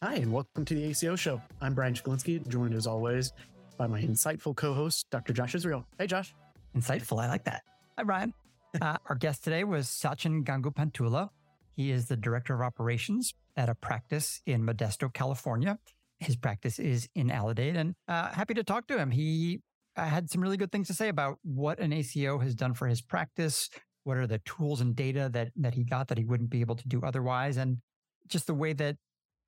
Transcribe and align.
Hi, 0.00 0.14
and 0.14 0.32
welcome 0.32 0.64
to 0.64 0.74
the 0.74 0.84
ACO 0.84 1.16
Show. 1.16 1.42
I'm 1.60 1.74
Brian 1.74 1.92
Chiklinski, 1.92 2.46
joined 2.46 2.72
as 2.72 2.86
always 2.86 3.32
by 3.76 3.88
my 3.88 4.00
insightful 4.00 4.54
co 4.54 4.72
host, 4.72 5.10
Dr. 5.10 5.32
Josh 5.32 5.56
Israel. 5.56 5.84
Hey, 5.98 6.06
Josh. 6.06 6.36
Insightful. 6.76 7.20
I 7.20 7.26
like 7.26 7.42
that. 7.46 7.64
Hi, 7.96 8.04
Brian. 8.04 8.32
Uh, 8.82 8.98
our 9.08 9.16
guest 9.16 9.42
today 9.42 9.64
was 9.64 9.88
Sachin 9.88 10.44
Gangupantula. 10.44 11.30
He 11.74 11.90
is 11.90 12.06
the 12.06 12.16
director 12.16 12.54
of 12.54 12.60
operations 12.60 13.32
at 13.56 13.70
a 13.70 13.74
practice 13.74 14.42
in 14.44 14.62
Modesto, 14.62 15.10
California. 15.12 15.78
His 16.20 16.36
practice 16.36 16.78
is 16.78 17.08
in 17.14 17.28
Aledade, 17.28 17.76
and 17.76 17.94
uh, 18.06 18.28
happy 18.28 18.52
to 18.54 18.62
talk 18.62 18.86
to 18.88 18.98
him. 18.98 19.10
He 19.10 19.62
uh, 19.96 20.04
had 20.04 20.30
some 20.30 20.42
really 20.42 20.58
good 20.58 20.70
things 20.70 20.86
to 20.88 20.94
say 20.94 21.08
about 21.08 21.38
what 21.42 21.80
an 21.80 21.94
ACO 21.94 22.38
has 22.38 22.54
done 22.54 22.74
for 22.74 22.86
his 22.86 23.00
practice. 23.00 23.70
What 24.04 24.18
are 24.18 24.26
the 24.26 24.38
tools 24.40 24.82
and 24.82 24.94
data 24.94 25.30
that 25.32 25.48
that 25.56 25.74
he 25.74 25.82
got 25.82 26.08
that 26.08 26.18
he 26.18 26.24
wouldn't 26.26 26.50
be 26.50 26.60
able 26.60 26.76
to 26.76 26.86
do 26.86 27.00
otherwise, 27.02 27.56
and 27.56 27.78
just 28.28 28.46
the 28.46 28.54
way 28.54 28.74
that 28.74 28.96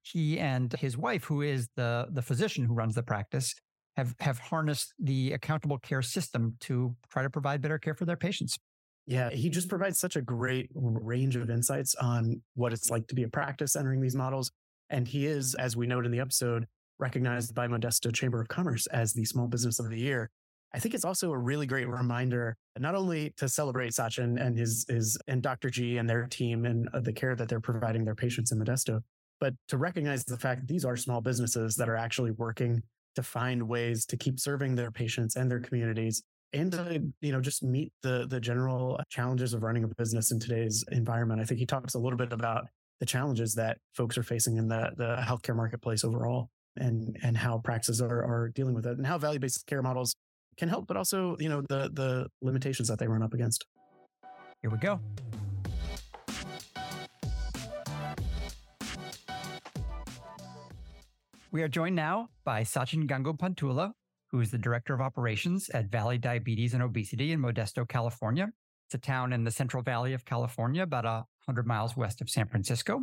he 0.02 0.38
and 0.38 0.72
his 0.74 0.96
wife, 0.96 1.24
who 1.24 1.42
is 1.42 1.68
the 1.76 2.06
the 2.10 2.22
physician 2.22 2.64
who 2.64 2.74
runs 2.74 2.94
the 2.94 3.02
practice, 3.02 3.54
have 3.96 4.14
have 4.20 4.38
harnessed 4.38 4.94
the 4.98 5.32
accountable 5.32 5.78
care 5.78 6.02
system 6.02 6.56
to 6.60 6.96
try 7.10 7.22
to 7.22 7.30
provide 7.30 7.60
better 7.60 7.78
care 7.78 7.94
for 7.94 8.04
their 8.04 8.16
patients. 8.16 8.58
Yeah, 9.06 9.30
he 9.30 9.48
just 9.50 9.68
provides 9.68 9.98
such 9.98 10.16
a 10.16 10.22
great 10.22 10.70
range 10.74 11.34
of 11.36 11.50
insights 11.50 11.94
on 11.96 12.42
what 12.54 12.72
it's 12.72 12.90
like 12.90 13.08
to 13.08 13.14
be 13.14 13.24
a 13.24 13.28
practice 13.28 13.74
entering 13.74 14.00
these 14.00 14.14
models. 14.14 14.52
And 14.88 15.08
he 15.08 15.26
is, 15.26 15.54
as 15.54 15.76
we 15.76 15.86
note 15.86 16.04
in 16.04 16.12
the 16.12 16.20
episode, 16.20 16.66
recognized 16.98 17.54
by 17.54 17.66
Modesto 17.66 18.14
Chamber 18.14 18.40
of 18.40 18.48
Commerce 18.48 18.86
as 18.88 19.12
the 19.12 19.24
Small 19.24 19.48
Business 19.48 19.80
of 19.80 19.88
the 19.88 19.98
Year. 19.98 20.30
I 20.72 20.78
think 20.78 20.94
it's 20.94 21.04
also 21.04 21.32
a 21.32 21.38
really 21.38 21.66
great 21.66 21.88
reminder, 21.88 22.56
not 22.78 22.94
only 22.94 23.32
to 23.38 23.48
celebrate 23.48 23.92
Sachin 23.92 24.40
and 24.40 24.56
his, 24.56 24.86
his 24.88 25.18
and 25.26 25.42
Dr. 25.42 25.70
G 25.70 25.96
and 25.96 26.08
their 26.08 26.26
team 26.28 26.64
and 26.64 26.88
uh, 26.92 27.00
the 27.00 27.12
care 27.12 27.34
that 27.34 27.48
they're 27.48 27.58
providing 27.58 28.04
their 28.04 28.14
patients 28.14 28.52
in 28.52 28.58
Modesto, 28.60 29.00
but 29.40 29.54
to 29.68 29.78
recognize 29.78 30.24
the 30.24 30.36
fact 30.36 30.60
that 30.60 30.68
these 30.68 30.84
are 30.84 30.96
small 30.96 31.20
businesses 31.20 31.76
that 31.76 31.88
are 31.88 31.96
actually 31.96 32.30
working 32.32 32.82
to 33.16 33.22
find 33.22 33.62
ways 33.68 34.06
to 34.06 34.16
keep 34.16 34.38
serving 34.38 34.74
their 34.74 34.90
patients 34.90 35.36
and 35.36 35.50
their 35.50 35.60
communities 35.60 36.22
and 36.52 36.72
to 36.72 37.02
you 37.20 37.32
know 37.32 37.40
just 37.40 37.62
meet 37.62 37.92
the 38.02 38.26
the 38.28 38.40
general 38.40 39.00
challenges 39.08 39.54
of 39.54 39.62
running 39.62 39.84
a 39.84 39.88
business 39.88 40.30
in 40.30 40.38
today's 40.38 40.84
environment. 40.90 41.40
I 41.40 41.44
think 41.44 41.60
he 41.60 41.66
talks 41.66 41.94
a 41.94 41.98
little 41.98 42.18
bit 42.18 42.32
about 42.32 42.66
the 42.98 43.06
challenges 43.06 43.54
that 43.54 43.78
folks 43.94 44.18
are 44.18 44.22
facing 44.22 44.56
in 44.56 44.68
the 44.68 44.90
the 44.96 45.16
healthcare 45.16 45.56
marketplace 45.56 46.04
overall, 46.04 46.50
and 46.76 47.16
and 47.22 47.36
how 47.36 47.58
practices 47.58 48.00
are 48.02 48.24
are 48.24 48.48
dealing 48.54 48.74
with 48.74 48.86
it, 48.86 48.96
and 48.96 49.06
how 49.06 49.18
value 49.18 49.38
based 49.38 49.66
care 49.66 49.82
models 49.82 50.14
can 50.56 50.68
help, 50.68 50.86
but 50.86 50.96
also 50.96 51.36
you 51.38 51.48
know 51.48 51.62
the 51.68 51.90
the 51.92 52.26
limitations 52.42 52.88
that 52.88 52.98
they 52.98 53.06
run 53.06 53.22
up 53.22 53.34
against. 53.34 53.64
Here 54.62 54.70
we 54.70 54.78
go. 54.78 55.00
We 61.52 61.62
are 61.62 61.68
joined 61.68 61.96
now 61.96 62.28
by 62.44 62.62
Sachin 62.62 63.08
Gangupantula, 63.08 63.90
who 64.30 64.40
is 64.40 64.52
the 64.52 64.58
Director 64.58 64.94
of 64.94 65.00
Operations 65.00 65.68
at 65.70 65.90
Valley 65.90 66.16
Diabetes 66.16 66.74
and 66.74 66.82
Obesity 66.82 67.32
in 67.32 67.40
Modesto, 67.40 67.88
California. 67.88 68.50
It's 68.86 68.94
a 68.94 68.98
town 68.98 69.32
in 69.32 69.42
the 69.42 69.50
Central 69.50 69.82
Valley 69.82 70.12
of 70.12 70.24
California, 70.24 70.84
about 70.84 71.04
100 71.04 71.66
miles 71.66 71.96
west 71.96 72.20
of 72.20 72.30
San 72.30 72.46
Francisco, 72.46 73.02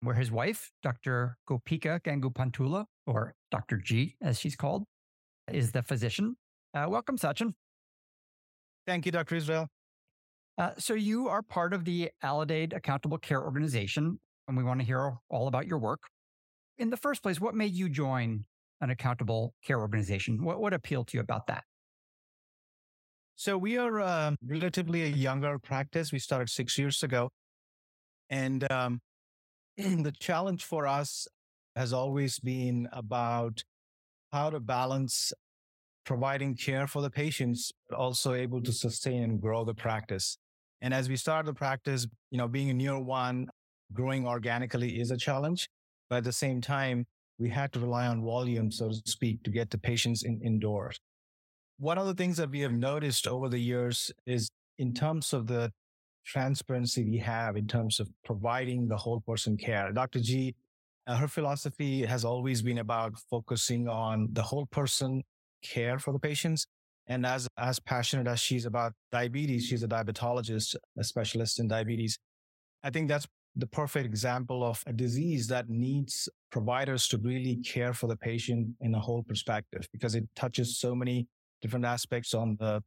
where 0.00 0.14
his 0.14 0.30
wife, 0.30 0.70
Dr. 0.84 1.36
Gopika 1.50 2.00
Gangupantula, 2.02 2.84
or 3.04 3.34
Dr. 3.50 3.78
G, 3.78 4.14
as 4.22 4.38
she's 4.38 4.54
called, 4.54 4.84
is 5.52 5.72
the 5.72 5.82
physician. 5.82 6.36
Uh, 6.72 6.86
welcome, 6.88 7.18
Sachin. 7.18 7.52
Thank 8.86 9.06
you, 9.06 9.12
Dr. 9.12 9.34
Israel. 9.34 9.66
Uh, 10.56 10.70
so 10.78 10.94
you 10.94 11.28
are 11.28 11.42
part 11.42 11.72
of 11.72 11.84
the 11.84 12.12
Aledade 12.22 12.76
Accountable 12.76 13.18
Care 13.18 13.42
Organization, 13.42 14.20
and 14.46 14.56
we 14.56 14.62
want 14.62 14.78
to 14.78 14.86
hear 14.86 15.14
all 15.28 15.48
about 15.48 15.66
your 15.66 15.78
work. 15.78 16.02
In 16.78 16.90
the 16.90 16.96
first 16.96 17.22
place, 17.22 17.40
what 17.40 17.54
made 17.54 17.74
you 17.74 17.88
join 17.88 18.44
an 18.82 18.90
accountable 18.90 19.54
care 19.64 19.80
organization. 19.80 20.44
What, 20.44 20.60
what 20.60 20.74
appealed 20.74 21.06
to 21.08 21.16
you 21.16 21.22
about 21.22 21.46
that? 21.46 21.64
So 23.36 23.56
we 23.56 23.78
are 23.78 24.00
uh, 24.00 24.32
relatively 24.44 25.04
a 25.04 25.06
younger 25.06 25.58
practice. 25.58 26.12
We 26.12 26.18
started 26.18 26.50
six 26.50 26.76
years 26.76 27.02
ago. 27.02 27.30
And 28.28 28.70
um, 28.70 29.00
the 29.76 30.12
challenge 30.18 30.64
for 30.64 30.86
us 30.86 31.26
has 31.76 31.92
always 31.92 32.38
been 32.40 32.88
about 32.92 33.62
how 34.32 34.50
to 34.50 34.60
balance 34.60 35.32
providing 36.04 36.56
care 36.56 36.88
for 36.88 37.00
the 37.00 37.10
patients, 37.10 37.70
but 37.88 37.96
also 37.96 38.34
able 38.34 38.60
to 38.62 38.72
sustain 38.72 39.22
and 39.22 39.40
grow 39.40 39.64
the 39.64 39.74
practice. 39.74 40.36
And 40.80 40.92
as 40.92 41.08
we 41.08 41.16
started 41.16 41.46
the 41.46 41.54
practice, 41.54 42.08
you 42.32 42.38
know, 42.38 42.48
being 42.48 42.68
a 42.68 42.74
near 42.74 42.98
one, 42.98 43.48
growing 43.92 44.26
organically 44.26 45.00
is 45.00 45.12
a 45.12 45.16
challenge. 45.16 45.68
But 46.12 46.18
at 46.18 46.24
the 46.24 46.32
same 46.32 46.60
time, 46.60 47.06
we 47.38 47.48
had 47.48 47.72
to 47.72 47.80
rely 47.80 48.06
on 48.06 48.22
volume, 48.22 48.70
so 48.70 48.90
to 48.90 49.00
speak, 49.06 49.42
to 49.44 49.50
get 49.50 49.70
the 49.70 49.78
patients 49.78 50.24
in, 50.24 50.42
indoors. 50.42 51.00
One 51.78 51.96
of 51.96 52.06
the 52.06 52.12
things 52.12 52.36
that 52.36 52.50
we 52.50 52.60
have 52.60 52.74
noticed 52.74 53.26
over 53.26 53.48
the 53.48 53.58
years 53.58 54.12
is 54.26 54.50
in 54.76 54.92
terms 54.92 55.32
of 55.32 55.46
the 55.46 55.72
transparency 56.26 57.02
we 57.02 57.16
have 57.16 57.56
in 57.56 57.66
terms 57.66 57.98
of 57.98 58.10
providing 58.26 58.88
the 58.88 58.96
whole 58.98 59.20
person 59.20 59.56
care. 59.56 59.90
Dr. 59.90 60.20
G, 60.20 60.54
uh, 61.06 61.16
her 61.16 61.28
philosophy 61.28 62.04
has 62.04 62.26
always 62.26 62.60
been 62.60 62.76
about 62.76 63.14
focusing 63.30 63.88
on 63.88 64.28
the 64.34 64.42
whole 64.42 64.66
person 64.66 65.22
care 65.64 65.98
for 65.98 66.12
the 66.12 66.18
patients. 66.18 66.66
And 67.06 67.24
as, 67.24 67.48
as 67.56 67.80
passionate 67.80 68.26
as 68.26 68.38
she's 68.38 68.66
about 68.66 68.92
diabetes, 69.12 69.64
she's 69.64 69.82
a 69.82 69.88
diabetologist, 69.88 70.76
a 70.98 71.04
specialist 71.04 71.58
in 71.58 71.68
diabetes. 71.68 72.18
I 72.82 72.90
think 72.90 73.08
that's 73.08 73.26
the 73.56 73.66
perfect 73.66 74.06
example 74.06 74.64
of 74.64 74.82
a 74.86 74.92
disease 74.92 75.46
that 75.48 75.68
needs 75.68 76.28
providers 76.50 77.06
to 77.08 77.18
really 77.18 77.56
care 77.56 77.92
for 77.92 78.06
the 78.06 78.16
patient 78.16 78.68
in 78.80 78.94
a 78.94 79.00
whole 79.00 79.22
perspective 79.22 79.86
because 79.92 80.14
it 80.14 80.24
touches 80.34 80.78
so 80.78 80.94
many 80.94 81.26
different 81.60 81.84
aspects 81.84 82.32
on 82.34 82.56
the 82.58 82.82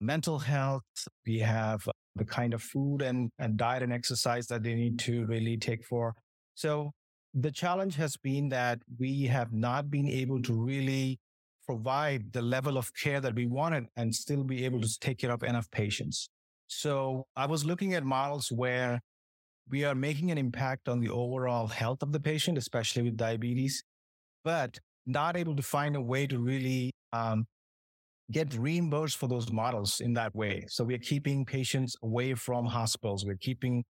mental 0.00 0.38
health. 0.38 0.82
We 1.26 1.40
have 1.40 1.86
the 2.14 2.24
kind 2.24 2.54
of 2.54 2.62
food 2.62 3.02
and, 3.02 3.30
and 3.38 3.56
diet 3.56 3.82
and 3.82 3.92
exercise 3.92 4.46
that 4.46 4.62
they 4.62 4.74
need 4.74 4.98
to 5.00 5.26
really 5.26 5.56
take 5.56 5.84
for. 5.84 6.14
So 6.54 6.92
the 7.34 7.50
challenge 7.50 7.96
has 7.96 8.16
been 8.16 8.48
that 8.50 8.78
we 8.98 9.24
have 9.24 9.52
not 9.52 9.90
been 9.90 10.08
able 10.08 10.40
to 10.42 10.54
really 10.54 11.18
provide 11.66 12.32
the 12.32 12.42
level 12.42 12.78
of 12.78 12.94
care 12.94 13.20
that 13.20 13.34
we 13.34 13.46
wanted 13.46 13.86
and 13.96 14.14
still 14.14 14.44
be 14.44 14.64
able 14.64 14.80
to 14.80 14.98
take 15.00 15.18
care 15.18 15.32
of 15.32 15.42
enough 15.42 15.70
patients. 15.70 16.30
So 16.68 17.26
I 17.36 17.46
was 17.46 17.64
looking 17.64 17.94
at 17.94 18.04
models 18.04 18.50
where 18.50 19.00
we 19.70 19.84
are 19.84 19.94
making 19.94 20.30
an 20.30 20.38
impact 20.38 20.88
on 20.88 21.00
the 21.00 21.08
overall 21.08 21.66
health 21.66 22.02
of 22.02 22.12
the 22.12 22.20
patient, 22.20 22.56
especially 22.56 23.02
with 23.02 23.16
diabetes, 23.16 23.82
but 24.44 24.78
not 25.06 25.36
able 25.36 25.56
to 25.56 25.62
find 25.62 25.96
a 25.96 26.00
way 26.00 26.26
to 26.26 26.38
really 26.38 26.92
um, 27.12 27.46
get 28.30 28.54
reimbursed 28.54 29.16
for 29.16 29.28
those 29.28 29.50
models 29.52 30.00
in 30.00 30.14
that 30.14 30.34
way. 30.34 30.64
So 30.68 30.84
we're 30.84 30.98
keeping 30.98 31.44
patients 31.44 31.96
away 32.02 32.34
from 32.34 32.66
hospitals. 32.66 33.24
We're 33.24 33.36
keeping 33.36 33.84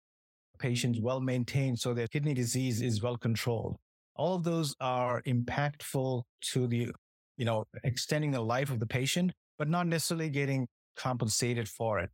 patients 0.59 0.99
well 1.01 1.19
maintained 1.19 1.79
so 1.79 1.93
their 1.93 2.07
kidney 2.07 2.33
disease 2.33 2.81
is 2.81 3.01
well 3.01 3.17
controlled. 3.17 3.77
All 4.15 4.35
of 4.35 4.43
those 4.43 4.75
are 4.79 5.21
impactful 5.23 6.21
to 6.51 6.67
the, 6.67 6.91
you 7.37 7.45
know, 7.45 7.65
extending 7.83 8.31
the 8.31 8.41
life 8.41 8.69
of 8.69 8.79
the 8.79 8.85
patient, 8.85 9.31
but 9.57 9.67
not 9.67 9.87
necessarily 9.87 10.29
getting 10.29 10.67
compensated 10.95 11.67
for 11.67 11.99
it. 11.99 12.09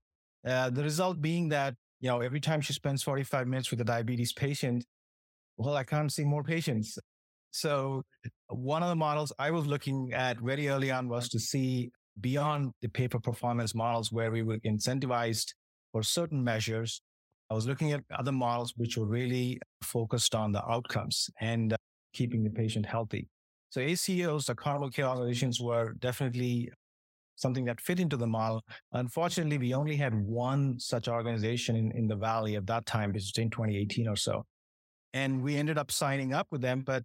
Uh, 0.48 0.70
the 0.70 0.84
result 0.84 1.22
being 1.22 1.50
that 1.50 1.76
you 2.00 2.10
know, 2.10 2.22
every 2.22 2.40
time 2.40 2.62
she 2.62 2.74
spends 2.74 3.04
45 3.04 3.48
minutes 3.48 3.72
with 3.72 3.82
a 3.82 3.84
diabetes 3.84 4.34
patient, 4.34 4.86
well, 5.58 5.76
I 5.76 5.84
can't 5.84 6.12
see 6.12 6.24
more 6.24 6.44
patients. 6.44 6.98
So 7.52 8.04
one 8.48 8.84
of 8.84 8.90
the 8.90 8.96
models 8.96 9.34
I 9.40 9.52
was 9.52 9.66
looking 9.66 10.14
at 10.14 10.40
very 10.40 10.70
early 10.70 10.92
on 10.92 11.10
was 11.10 11.30
to 11.30 11.40
see 11.40 11.92
beyond 12.20 12.72
the 12.82 12.90
pay 12.90 13.08
for 13.08 13.20
performance 13.20 13.74
models 13.74 14.12
where 14.12 14.32
we 14.32 14.44
were 14.44 14.60
incentivized 14.60 15.54
for 15.92 16.04
certain 16.04 16.44
measures. 16.44 17.02
I 17.50 17.56
was 17.56 17.66
looking 17.68 17.92
at 17.92 18.04
other 18.16 18.32
models 18.32 18.74
which 18.78 18.98
were 18.98 19.08
really 19.08 19.60
focused 19.84 20.36
on 20.36 20.52
the 20.52 20.64
outcomes 20.70 21.30
and 21.42 21.74
uh, 21.74 21.78
keeping 22.14 22.44
the 22.44 22.52
patient 22.52 22.86
healthy. 22.86 23.28
So 23.70 23.82
ACOs, 23.82 24.46
the 24.46 24.54
accountable 24.54 24.90
care 24.90 25.08
organizations 25.08 25.60
were 25.60 25.94
definitely 25.94 26.72
something 27.40 27.66
that 27.66 27.82
fit 27.82 28.00
into 28.00 28.18
the 28.18 28.28
model. 28.28 28.64
Unfortunately, 28.94 29.58
we 29.58 29.74
only 29.74 29.96
had 29.96 30.14
one 30.14 30.78
such 30.80 31.08
organization 31.08 31.76
in, 31.76 31.92
in 31.94 32.08
the 32.08 32.16
Valley 32.16 32.56
at 32.56 32.68
that 32.68 32.86
time, 32.86 33.10
which 33.10 33.24
was 33.24 33.38
in 33.38 33.50
2018 33.50 34.08
or 34.08 34.16
so. 34.16 34.46
And 35.14 35.42
we 35.42 35.56
ended 35.56 35.78
up 35.78 35.92
signing 35.92 36.34
up 36.34 36.48
with 36.52 36.62
them, 36.62 36.84
but 36.86 37.04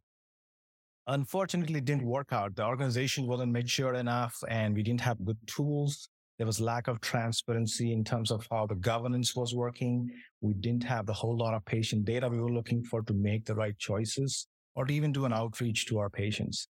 unfortunately 1.06 1.78
it 1.78 1.84
didn't 1.84 2.04
work 2.04 2.32
out. 2.32 2.56
The 2.56 2.66
organization 2.66 3.26
wasn't 3.26 3.52
mature 3.52 3.94
enough 3.94 4.36
and 4.48 4.74
we 4.74 4.82
didn't 4.82 5.00
have 5.00 5.24
good 5.24 5.38
tools. 5.46 6.08
There 6.38 6.46
was 6.46 6.60
lack 6.60 6.88
of 6.88 7.00
transparency 7.00 7.92
in 7.92 8.02
terms 8.02 8.30
of 8.30 8.46
how 8.50 8.66
the 8.66 8.74
governance 8.74 9.36
was 9.36 9.54
working. 9.54 10.10
We 10.40 10.54
didn't 10.54 10.82
have 10.82 11.06
the 11.06 11.12
whole 11.12 11.36
lot 11.36 11.54
of 11.54 11.64
patient 11.64 12.04
data 12.04 12.28
we 12.28 12.40
were 12.40 12.52
looking 12.52 12.82
for 12.82 13.02
to 13.02 13.14
make 13.14 13.46
the 13.46 13.54
right 13.54 13.78
choices 13.78 14.48
or 14.74 14.84
to 14.84 14.92
even 14.92 15.12
do 15.12 15.26
an 15.26 15.32
outreach 15.32 15.86
to 15.86 15.98
our 15.98 16.10
patients. 16.10 16.68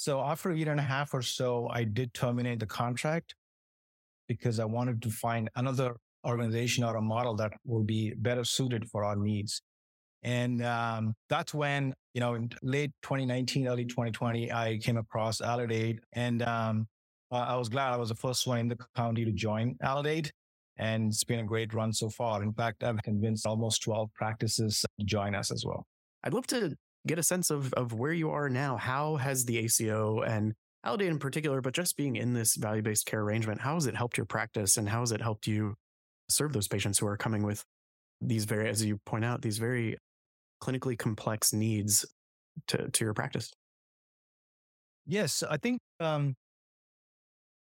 So 0.00 0.22
after 0.22 0.48
a 0.48 0.56
year 0.56 0.70
and 0.70 0.80
a 0.80 0.82
half 0.82 1.12
or 1.12 1.20
so, 1.20 1.68
I 1.70 1.84
did 1.84 2.14
terminate 2.14 2.58
the 2.58 2.64
contract 2.64 3.34
because 4.28 4.58
I 4.58 4.64
wanted 4.64 5.02
to 5.02 5.10
find 5.10 5.50
another 5.56 5.94
organization 6.26 6.84
or 6.84 6.96
a 6.96 7.02
model 7.02 7.36
that 7.36 7.52
would 7.66 7.86
be 7.86 8.14
better 8.16 8.42
suited 8.42 8.88
for 8.88 9.04
our 9.04 9.14
needs. 9.14 9.60
And 10.22 10.64
um, 10.64 11.12
that's 11.28 11.52
when, 11.52 11.92
you 12.14 12.22
know, 12.22 12.32
in 12.32 12.48
late 12.62 12.92
2019, 13.02 13.68
early 13.68 13.84
2020, 13.84 14.50
I 14.50 14.78
came 14.78 14.96
across 14.96 15.42
Aledade. 15.42 15.98
And 16.14 16.40
um, 16.44 16.88
I 17.30 17.56
was 17.56 17.68
glad 17.68 17.92
I 17.92 17.98
was 17.98 18.08
the 18.08 18.14
first 18.14 18.46
one 18.46 18.58
in 18.58 18.68
the 18.68 18.78
county 18.96 19.26
to 19.26 19.32
join 19.32 19.76
Aledade. 19.82 20.30
And 20.78 21.08
it's 21.08 21.24
been 21.24 21.40
a 21.40 21.44
great 21.44 21.74
run 21.74 21.92
so 21.92 22.08
far. 22.08 22.42
In 22.42 22.54
fact, 22.54 22.84
I've 22.84 23.02
convinced 23.02 23.44
almost 23.44 23.82
12 23.82 24.08
practices 24.14 24.82
to 24.98 25.04
join 25.04 25.34
us 25.34 25.50
as 25.50 25.66
well. 25.66 25.84
I'd 26.24 26.32
love 26.32 26.46
to 26.46 26.74
get 27.06 27.18
a 27.18 27.22
sense 27.22 27.50
of, 27.50 27.72
of 27.74 27.92
where 27.92 28.12
you 28.12 28.30
are 28.30 28.48
now. 28.48 28.76
How 28.76 29.16
has 29.16 29.44
the 29.44 29.58
ACO 29.58 30.20
and 30.22 30.54
Aledade 30.84 31.08
in 31.08 31.18
particular, 31.18 31.60
but 31.60 31.74
just 31.74 31.96
being 31.96 32.16
in 32.16 32.32
this 32.32 32.56
value 32.56 32.82
based 32.82 33.06
care 33.06 33.20
arrangement, 33.20 33.60
how 33.60 33.74
has 33.74 33.86
it 33.86 33.94
helped 33.94 34.16
your 34.16 34.26
practice 34.26 34.76
and 34.76 34.88
how 34.88 35.00
has 35.00 35.12
it 35.12 35.20
helped 35.20 35.46
you 35.46 35.74
serve 36.28 36.52
those 36.52 36.68
patients 36.68 36.98
who 36.98 37.06
are 37.06 37.16
coming 37.16 37.42
with 37.42 37.64
these 38.20 38.44
very, 38.44 38.68
as 38.68 38.84
you 38.84 38.98
point 39.04 39.24
out, 39.24 39.42
these 39.42 39.58
very 39.58 39.96
clinically 40.62 40.98
complex 40.98 41.52
needs 41.52 42.06
to, 42.68 42.88
to 42.90 43.04
your 43.04 43.14
practice? 43.14 43.52
Yes, 45.06 45.42
I 45.42 45.56
think 45.56 45.80
um, 45.98 46.34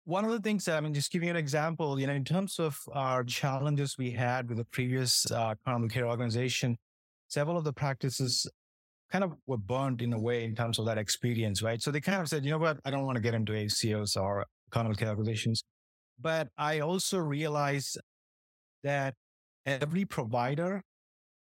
one 0.05 0.25
of 0.25 0.31
the 0.31 0.39
things, 0.39 0.67
I 0.67 0.79
mean, 0.79 0.93
just 0.93 1.11
giving 1.11 1.29
an 1.29 1.35
example, 1.35 1.99
you 1.99 2.07
know, 2.07 2.13
in 2.13 2.23
terms 2.23 2.59
of 2.59 2.79
our 2.93 3.23
challenges 3.23 3.97
we 3.97 4.11
had 4.11 4.49
with 4.49 4.57
the 4.57 4.65
previous 4.65 5.29
uh, 5.31 5.55
chronic 5.63 5.91
care 5.91 6.07
organization, 6.07 6.77
several 7.27 7.57
of 7.57 7.63
the 7.63 7.73
practices 7.73 8.47
kind 9.13 9.23
of 9.23 9.33
were 9.45 9.57
burned 9.57 10.01
in 10.01 10.11
a 10.11 10.19
way 10.19 10.43
in 10.43 10.55
terms 10.55 10.79
of 10.79 10.85
that 10.87 10.97
experience, 10.97 11.61
right? 11.61 11.79
So 11.79 11.91
they 11.91 12.01
kind 12.01 12.19
of 12.19 12.27
said, 12.27 12.43
you 12.43 12.49
know 12.49 12.57
what, 12.57 12.79
I 12.83 12.89
don't 12.89 13.05
want 13.05 13.15
to 13.15 13.21
get 13.21 13.35
into 13.35 13.53
ACOs 13.53 14.19
or 14.19 14.45
care 14.71 15.09
organizations. 15.09 15.63
But 16.19 16.47
I 16.57 16.79
also 16.79 17.19
realized 17.19 17.99
that 18.83 19.13
every 19.67 20.03
provider 20.03 20.81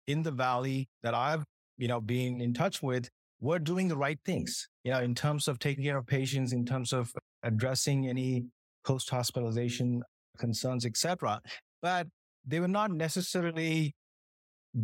in 0.08 0.24
the 0.24 0.32
valley 0.32 0.88
that 1.04 1.14
I've, 1.14 1.44
you 1.78 1.86
know, 1.86 2.00
been 2.00 2.40
in 2.40 2.52
touch 2.52 2.82
with 2.82 3.08
were 3.40 3.60
doing 3.60 3.86
the 3.86 3.96
right 3.96 4.18
things, 4.24 4.68
you 4.82 4.90
know, 4.90 5.00
in 5.00 5.14
terms 5.14 5.46
of 5.46 5.60
taking 5.60 5.84
care 5.84 5.96
of 5.96 6.06
patients, 6.06 6.52
in 6.52 6.66
terms 6.66 6.92
of 6.92 7.12
addressing 7.44 8.08
any 8.08 8.46
post 8.84 9.08
hospitalization 9.08 10.02
concerns, 10.36 10.84
etc. 10.84 11.40
But 11.80 12.08
they 12.44 12.58
were 12.58 12.66
not 12.66 12.90
necessarily 12.90 13.94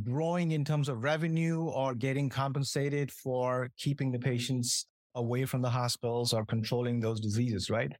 growing 0.05 0.53
in 0.53 0.65
terms 0.65 0.89
of 0.89 1.03
revenue 1.03 1.65
or 1.65 1.95
getting 1.95 2.29
compensated 2.29 3.11
for 3.11 3.71
keeping 3.79 4.13
the 4.13 4.19
mm-hmm. 4.19 4.31
patients 4.31 4.87
away 5.15 5.45
from 5.45 5.63
the 5.63 5.71
hospitals 5.71 6.33
or 6.33 6.45
controlling 6.45 7.01
those 7.01 7.21
diseases, 7.21 7.71
right? 7.71 7.93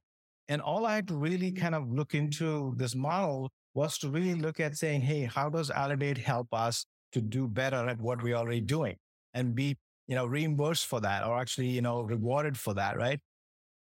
And 0.47 0.61
all 0.61 0.85
I 0.85 0.95
had 0.95 1.07
to 1.07 1.15
really 1.15 1.51
mm-hmm. 1.51 1.61
kind 1.61 1.75
of 1.75 1.91
look 1.91 2.13
into 2.13 2.73
this 2.77 2.95
model 2.95 3.49
was 3.73 3.97
to 3.99 4.09
really 4.09 4.35
look 4.35 4.59
at 4.59 4.75
saying, 4.75 5.01
hey, 5.01 5.23
how 5.23 5.49
does 5.49 5.69
Aledade 5.69 6.17
help 6.17 6.47
us 6.53 6.85
to 7.13 7.21
do 7.21 7.47
better 7.47 7.87
at 7.89 7.99
what 7.99 8.21
we're 8.21 8.35
already 8.35 8.61
doing 8.61 8.95
and 9.33 9.55
be, 9.55 9.77
you 10.07 10.15
know, 10.15 10.25
reimbursed 10.25 10.87
for 10.87 10.99
that 11.01 11.25
or 11.25 11.39
actually, 11.39 11.67
you 11.67 11.81
know, 11.81 12.01
rewarded 12.01 12.57
for 12.57 12.73
that, 12.75 12.97
right? 12.97 13.19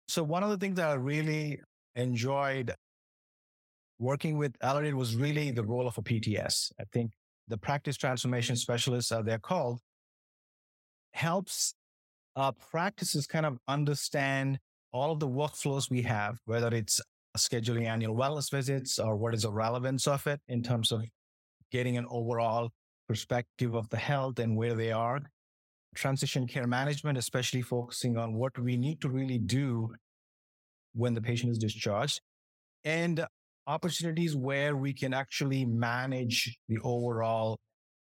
So 0.08 0.22
one 0.22 0.42
of 0.42 0.50
the 0.50 0.56
things 0.56 0.76
that 0.76 0.88
I 0.88 0.94
really 0.94 1.60
enjoyed 1.96 2.72
working 3.98 4.36
with 4.36 4.56
Aledade 4.60 4.94
was 4.94 5.16
really 5.16 5.50
the 5.50 5.64
role 5.64 5.88
of 5.88 5.98
a 5.98 6.02
PTS. 6.02 6.72
I 6.80 6.84
think 6.92 7.12
the 7.48 7.56
practice 7.56 7.96
transformation 7.96 8.56
specialists, 8.56 9.12
as 9.12 9.24
they're 9.24 9.38
called, 9.38 9.80
helps 11.12 11.74
uh, 12.36 12.52
practices 12.52 13.26
kind 13.26 13.46
of 13.46 13.58
understand 13.68 14.58
all 14.92 15.12
of 15.12 15.20
the 15.20 15.28
workflows 15.28 15.90
we 15.90 16.02
have, 16.02 16.38
whether 16.44 16.68
it's 16.74 17.00
scheduling 17.36 17.86
annual 17.86 18.14
wellness 18.14 18.50
visits 18.50 18.98
or 18.98 19.16
what 19.16 19.34
is 19.34 19.42
the 19.42 19.52
relevance 19.52 20.06
of 20.06 20.26
it 20.26 20.40
in 20.48 20.62
terms 20.62 20.90
of 20.90 21.02
getting 21.70 21.96
an 21.96 22.06
overall 22.10 22.70
perspective 23.08 23.74
of 23.74 23.88
the 23.90 23.96
health 23.96 24.38
and 24.38 24.56
where 24.56 24.74
they 24.74 24.92
are. 24.92 25.20
Transition 25.94 26.46
care 26.46 26.66
management, 26.66 27.16
especially 27.16 27.62
focusing 27.62 28.16
on 28.16 28.34
what 28.34 28.58
we 28.58 28.76
need 28.76 29.00
to 29.00 29.08
really 29.08 29.38
do 29.38 29.94
when 30.94 31.14
the 31.14 31.20
patient 31.20 31.52
is 31.52 31.58
discharged. 31.58 32.20
And 32.84 33.24
opportunities 33.66 34.36
where 34.36 34.76
we 34.76 34.92
can 34.92 35.12
actually 35.12 35.64
manage 35.64 36.58
the 36.68 36.78
overall 36.82 37.58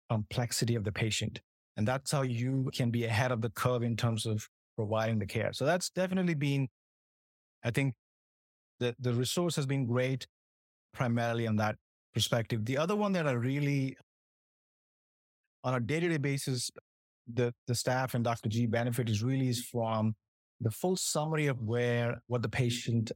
complexity 0.09 0.75
of 0.75 0.83
the 0.83 0.91
patient. 0.91 1.41
And 1.77 1.87
that's 1.87 2.11
how 2.11 2.23
you 2.23 2.69
can 2.73 2.91
be 2.91 3.05
ahead 3.05 3.31
of 3.31 3.41
the 3.41 3.49
curve 3.49 3.83
in 3.83 3.95
terms 3.95 4.25
of 4.25 4.47
providing 4.75 5.19
the 5.19 5.25
care. 5.25 5.53
So 5.53 5.65
that's 5.65 5.89
definitely 5.89 6.35
been, 6.35 6.67
I 7.63 7.71
think 7.71 7.93
the, 8.79 8.95
the 8.99 9.13
resource 9.13 9.55
has 9.55 9.65
been 9.65 9.85
great 9.85 10.25
primarily 10.93 11.47
on 11.47 11.55
that 11.57 11.75
perspective. 12.13 12.65
The 12.65 12.77
other 12.77 12.95
one 12.95 13.11
that 13.13 13.27
I 13.27 13.31
really, 13.31 13.95
on 15.63 15.75
a 15.75 15.79
day 15.79 15.99
to 15.99 16.09
day 16.09 16.17
basis, 16.17 16.69
the, 17.31 17.53
the 17.67 17.75
staff 17.75 18.13
and 18.13 18.23
Dr. 18.23 18.49
G 18.49 18.65
benefit 18.65 19.09
is 19.09 19.23
really 19.23 19.49
is 19.49 19.65
from 19.65 20.15
the 20.61 20.71
full 20.71 20.95
summary 20.95 21.47
of 21.47 21.61
where, 21.61 22.21
what 22.27 22.41
the 22.41 22.49
patient 22.49 23.11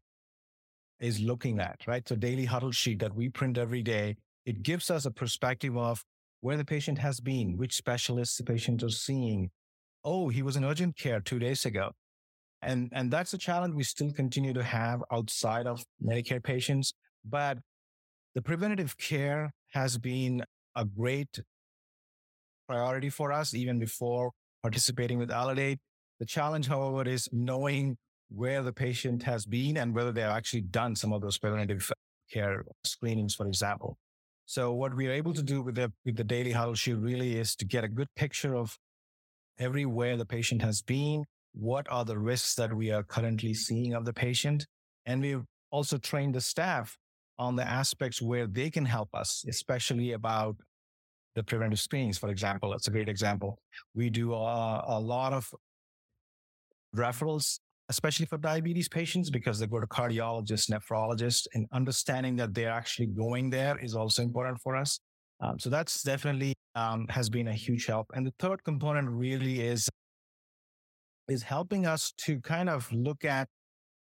is 1.00 1.20
looking 1.20 1.60
at, 1.60 1.82
right? 1.88 2.08
So 2.08 2.16
daily 2.16 2.46
huddle 2.46 2.72
sheet 2.72 3.00
that 3.00 3.14
we 3.14 3.30
print 3.30 3.58
every 3.58 3.82
day, 3.82 4.16
it 4.46 4.64
gives 4.64 4.90
us 4.90 5.06
a 5.06 5.12
perspective 5.12 5.78
of 5.78 6.04
where 6.42 6.58
the 6.58 6.66
patient 6.66 6.98
has 7.00 7.20
been, 7.20 7.58
which 7.58 7.76
specialists 7.76 8.38
the 8.38 8.44
patient 8.44 8.84
is 8.84 9.02
seeing. 9.02 9.50
Oh, 10.04 10.30
he 10.30 10.44
was 10.44 10.56
in 10.56 10.66
urgent 10.66 10.98
care 10.98 11.22
two 11.22 11.40
days 11.40 11.66
ago. 11.66 11.92
And, 12.62 12.90
and 12.94 13.12
that's 13.12 13.34
a 13.34 13.38
challenge 13.38 13.76
we 13.76 13.84
still 13.84 14.12
continue 14.12 14.54
to 14.54 14.64
have 14.64 15.04
outside 15.12 15.68
of 15.68 15.84
Medicare 16.06 16.44
patients. 16.44 16.94
But 17.26 17.60
the 18.36 18.42
preventative 18.42 18.98
care 18.98 19.54
has 19.74 19.98
been 19.98 20.44
a 20.76 20.86
great 20.86 21.42
priority 22.68 23.10
for 23.10 23.32
us 23.32 23.54
even 23.54 23.80
before 23.80 24.32
participating 24.62 25.18
with 25.18 25.30
Aledade. 25.30 25.78
The 26.20 26.26
challenge, 26.26 26.68
however, 26.68 27.08
is 27.08 27.28
knowing 27.32 27.98
where 28.36 28.64
the 28.64 28.74
patient 28.74 29.24
has 29.24 29.46
been 29.46 29.78
and 29.78 29.94
whether 29.94 30.12
they've 30.12 30.26
actually 30.26 30.62
done 30.62 30.96
some 30.96 31.14
of 31.14 31.22
those 31.22 31.38
preventative 31.38 31.92
care 32.32 32.64
screenings, 32.84 33.36
for 33.36 33.48
example. 33.48 33.98
So 34.46 34.74
what 34.74 34.96
we 34.96 35.08
are 35.08 35.12
able 35.12 35.34
to 35.34 35.44
do 35.44 35.62
with 35.62 35.76
the, 35.76 35.92
with 36.06 36.18
the 36.18 36.24
daily 36.24 36.52
huddle 36.52 36.74
sheet 36.74 36.98
really 36.98 37.38
is 37.38 37.56
to 37.58 37.66
get 37.66 37.84
a 37.84 37.88
good 37.88 38.08
picture 38.16 38.56
of 38.56 38.78
everywhere 39.60 40.18
the 40.18 40.26
patient 40.26 40.62
has 40.62 40.82
been. 40.82 41.26
What 41.54 41.88
are 41.90 42.04
the 42.04 42.18
risks 42.18 42.56
that 42.56 42.74
we 42.74 42.92
are 42.92 43.04
currently 43.04 43.54
seeing 43.54 43.94
of 43.94 44.06
the 44.06 44.14
patient? 44.14 44.66
And 45.06 45.22
we've 45.22 45.44
also 45.70 45.98
trained 45.98 46.34
the 46.34 46.42
staff 46.42 46.98
on 47.38 47.56
the 47.56 47.68
aspects 47.68 48.22
where 48.22 48.48
they 48.48 48.70
can 48.70 48.86
help 48.86 49.10
us, 49.14 49.46
especially 49.48 50.12
about 50.12 50.56
the 51.36 51.44
preventive 51.44 51.80
screenings, 51.80 52.18
for 52.18 52.30
example. 52.30 52.72
That's 52.72 52.88
a 52.88 52.92
great 52.92 53.10
example. 53.10 53.60
We 53.96 54.10
do 54.10 54.34
a, 54.34 54.84
a 54.88 55.00
lot 55.00 55.34
of 55.34 55.52
referrals 56.96 57.60
especially 57.90 58.26
for 58.26 58.38
diabetes 58.38 58.88
patients 58.88 59.30
because 59.30 59.60
they 59.60 59.68
go 59.68 59.80
to 59.80 59.88
cardiologists, 59.88 60.70
nephrologists, 60.70 61.48
and 61.54 61.68
understanding 61.74 62.36
that 62.38 62.54
they're 62.54 62.72
actually 62.72 63.08
going 63.08 63.50
there 63.50 63.78
is 63.80 63.96
also 63.96 64.22
important 64.22 64.60
for 64.62 64.76
us. 64.76 65.00
Um, 65.42 65.60
so 65.60 65.70
that's 65.70 66.04
definitely 66.04 66.54
um, 66.76 67.08
has 67.10 67.30
been 67.30 67.50
a 67.50 67.54
huge 67.54 67.86
help. 67.86 68.08
And 68.14 68.26
the 68.26 68.34
third 68.40 68.64
component 68.64 69.10
really 69.10 69.62
is 69.62 69.90
is 71.30 71.44
helping 71.44 71.86
us 71.86 72.14
to 72.18 72.40
kind 72.42 72.70
of 72.70 72.92
look 72.92 73.24
at 73.24 73.48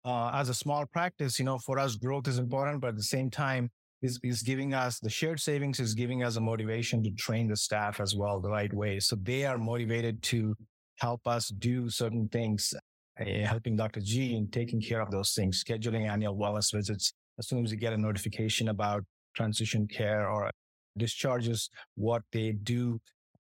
uh, 0.05 0.31
as 0.35 0.49
a 0.49 0.55
small 0.55 0.85
practice. 0.87 1.39
You 1.39 1.45
know, 1.45 1.59
for 1.59 1.79
us, 1.79 1.97
growth 1.97 2.29
is 2.29 2.39
important, 2.39 2.81
but 2.81 2.89
at 2.89 2.97
the 2.97 3.03
same 3.03 3.31
time, 3.31 3.71
is 4.03 4.21
is 4.23 4.43
giving 4.43 4.75
us 4.75 5.01
the 5.01 5.11
shared 5.11 5.41
savings 5.41 5.81
is 5.81 5.95
giving 5.95 6.23
us 6.23 6.37
a 6.37 6.41
motivation 6.41 7.03
to 7.03 7.11
train 7.13 7.49
the 7.49 7.57
staff 7.57 8.01
as 8.01 8.15
well 8.15 8.41
the 8.41 8.51
right 8.51 8.73
way, 8.73 9.01
so 9.01 9.17
they 9.17 9.45
are 9.45 9.59
motivated 9.59 10.23
to 10.23 10.55
help 10.99 11.27
us 11.27 11.49
do 11.49 11.89
certain 11.89 12.29
things 12.29 12.73
Eh, 13.21 13.47
helping 13.47 13.77
Dr. 13.77 14.01
G 14.01 14.35
in 14.35 14.49
taking 14.49 14.81
care 14.81 15.01
of 15.01 15.11
those 15.11 15.33
things, 15.33 15.63
scheduling 15.63 16.09
annual 16.09 16.37
wellness 16.37 16.73
visits. 16.73 17.13
As 17.39 17.49
soon 17.49 17.65
as 17.65 17.71
you 17.71 17.79
get 17.79 17.93
a 17.93 17.97
notification 17.97 18.69
about 18.69 19.05
transition 19.37 19.87
care 19.87 20.29
or 20.29 20.51
discharges, 20.99 21.71
what 21.95 22.23
they 22.33 22.53
do 22.53 23.01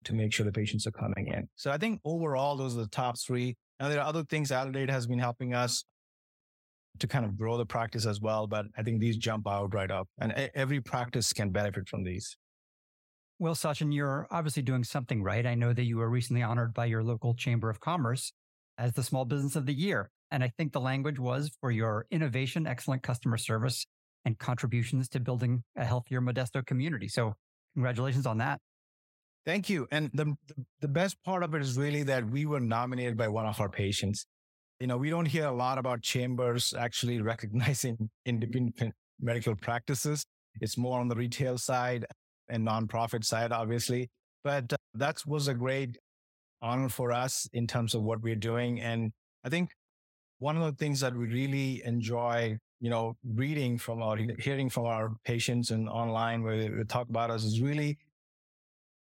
to 0.05 0.13
make 0.13 0.31
sure 0.31 0.45
the 0.45 0.51
patients 0.51 0.87
are 0.87 0.91
coming 0.91 1.27
in. 1.27 1.47
So 1.55 1.71
I 1.71 1.77
think 1.77 1.99
overall, 2.05 2.55
those 2.55 2.75
are 2.77 2.81
the 2.81 2.87
top 2.87 3.19
three. 3.19 3.57
Now 3.79 3.89
there 3.89 3.99
are 3.99 4.07
other 4.07 4.23
things 4.23 4.49
Aledade 4.49 4.89
has 4.89 5.07
been 5.07 5.19
helping 5.19 5.53
us 5.53 5.83
to 6.99 7.07
kind 7.07 7.25
of 7.25 7.37
grow 7.37 7.57
the 7.57 7.65
practice 7.65 8.05
as 8.05 8.21
well. 8.21 8.47
But 8.47 8.65
I 8.77 8.83
think 8.83 9.01
these 9.01 9.17
jump 9.17 9.45
out 9.45 9.73
right 9.73 9.91
up 9.91 10.07
and 10.19 10.31
every 10.55 10.79
practice 10.79 11.33
can 11.33 11.49
benefit 11.49 11.87
from 11.89 12.03
these. 12.03 12.37
Well, 13.39 13.55
Sachin, 13.55 13.93
you're 13.93 14.27
obviously 14.31 14.63
doing 14.63 14.83
something 14.83 15.21
right. 15.23 15.45
I 15.45 15.55
know 15.55 15.71
that 15.73 15.83
you 15.83 15.97
were 15.97 16.09
recently 16.09 16.43
honored 16.43 16.73
by 16.73 16.85
your 16.85 17.03
local 17.03 17.33
chamber 17.33 17.69
of 17.69 17.79
commerce 17.79 18.33
as 18.79 18.93
the 18.93 19.03
small 19.03 19.25
business 19.25 19.55
of 19.55 19.65
the 19.65 19.73
year. 19.73 20.09
And 20.31 20.43
I 20.43 20.51
think 20.57 20.73
the 20.73 20.79
language 20.79 21.19
was 21.19 21.51
for 21.59 21.69
your 21.69 22.05
innovation, 22.09 22.65
excellent 22.65 23.03
customer 23.03 23.37
service, 23.37 23.85
and 24.25 24.37
contributions 24.39 25.09
to 25.09 25.19
building 25.19 25.63
a 25.75 25.85
healthier 25.85 26.21
Modesto 26.21 26.65
community. 26.65 27.07
So 27.07 27.33
congratulations 27.75 28.25
on 28.25 28.37
that. 28.39 28.59
Thank 29.45 29.69
you. 29.69 29.87
And 29.91 30.09
the, 30.13 30.35
the 30.81 30.87
best 30.87 31.17
part 31.23 31.43
of 31.43 31.53
it 31.55 31.61
is 31.61 31.77
really 31.77 32.03
that 32.03 32.29
we 32.29 32.45
were 32.45 32.59
nominated 32.59 33.17
by 33.17 33.27
one 33.27 33.45
of 33.45 33.59
our 33.59 33.69
patients. 33.69 34.25
You 34.79 34.87
know, 34.87 34.97
we 34.97 35.09
don't 35.09 35.25
hear 35.25 35.45
a 35.45 35.51
lot 35.51 35.77
about 35.77 36.01
chambers 36.01 36.73
actually 36.77 37.21
recognizing 37.33 38.09
independent 38.25 38.93
medical 39.19 39.55
practices. 39.55 40.23
It's 40.61 40.77
more 40.77 40.99
on 40.99 41.07
the 41.07 41.15
retail 41.15 41.57
side 41.57 42.05
and 42.49 42.67
nonprofit 42.67 43.23
side, 43.23 43.51
obviously. 43.51 44.09
But 44.43 44.71
uh, 44.73 44.77
that 44.95 45.21
was 45.25 45.47
a 45.47 45.53
great 45.53 45.97
honor 46.61 46.89
for 46.89 47.11
us 47.11 47.49
in 47.53 47.67
terms 47.67 47.93
of 47.93 48.03
what 48.03 48.21
we're 48.21 48.35
doing. 48.35 48.81
And 48.81 49.11
I 49.43 49.49
think 49.49 49.71
one 50.39 50.57
of 50.57 50.63
the 50.63 50.77
things 50.83 50.99
that 51.01 51.15
we 51.15 51.27
really 51.27 51.81
enjoy, 51.85 52.57
you 52.79 52.89
know, 52.89 53.15
reading 53.23 53.77
from 53.77 54.01
our, 54.01 54.17
hearing 54.39 54.69
from 54.69 54.85
our 54.85 55.11
patients 55.23 55.71
and 55.71 55.89
online 55.89 56.43
where 56.43 56.57
they 56.57 56.83
talk 56.83 57.09
about 57.09 57.29
us 57.29 57.43
is 57.43 57.61
really 57.61 57.97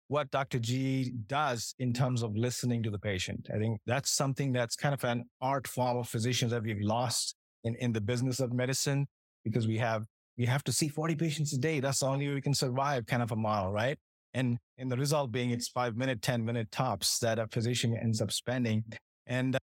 what 0.09 0.31
Dr. 0.31 0.59
G 0.59 1.13
does 1.27 1.75
in 1.79 1.93
terms 1.93 2.23
of 2.23 2.35
listening 2.35 2.83
to 2.83 2.91
the 2.91 2.99
patient. 2.99 3.49
I 3.55 3.59
think 3.59 3.81
that's 3.87 4.11
something 4.11 4.53
that's 4.53 4.75
kind 4.75 4.95
of 4.95 5.05
an 5.05 5.25
art 5.41 5.67
form 5.67 5.99
of 5.99 6.09
physicians 6.09 6.51
that 6.51 6.63
we've 6.63 6.81
lost 6.81 7.37
in, 7.65 7.75
in 7.77 7.93
the 7.93 8.01
business 8.01 8.41
of 8.41 8.53
medicine 8.53 9.07
because 9.45 9.67
we 9.67 9.77
have, 9.79 10.05
we 10.39 10.47
have 10.47 10.65
to 10.65 10.73
see 10.73 10.89
40 10.89 11.15
patients 11.17 11.53
a 11.53 11.59
day. 11.59 11.81
That's 11.81 12.01
the 12.01 12.07
only 12.07 12.27
way 12.27 12.35
we 12.35 12.41
can 12.41 12.55
survive 12.55 13.07
kind 13.07 13.23
of 13.23 13.33
a 13.33 13.37
model, 13.37 13.71
right? 13.71 13.99
And, 14.39 14.57
and 14.79 14.89
the 14.89 14.97
result 14.97 15.33
being 15.33 15.51
it's 15.51 15.67
five 15.67 15.97
minute, 15.97 16.23
10 16.23 16.45
minute 16.45 16.71
tops 16.71 17.19
that 17.19 17.41
a 17.41 17.49
physician 17.49 17.99
ends 18.01 18.23
up 18.23 18.31
spending. 18.31 18.85
And 19.27 19.59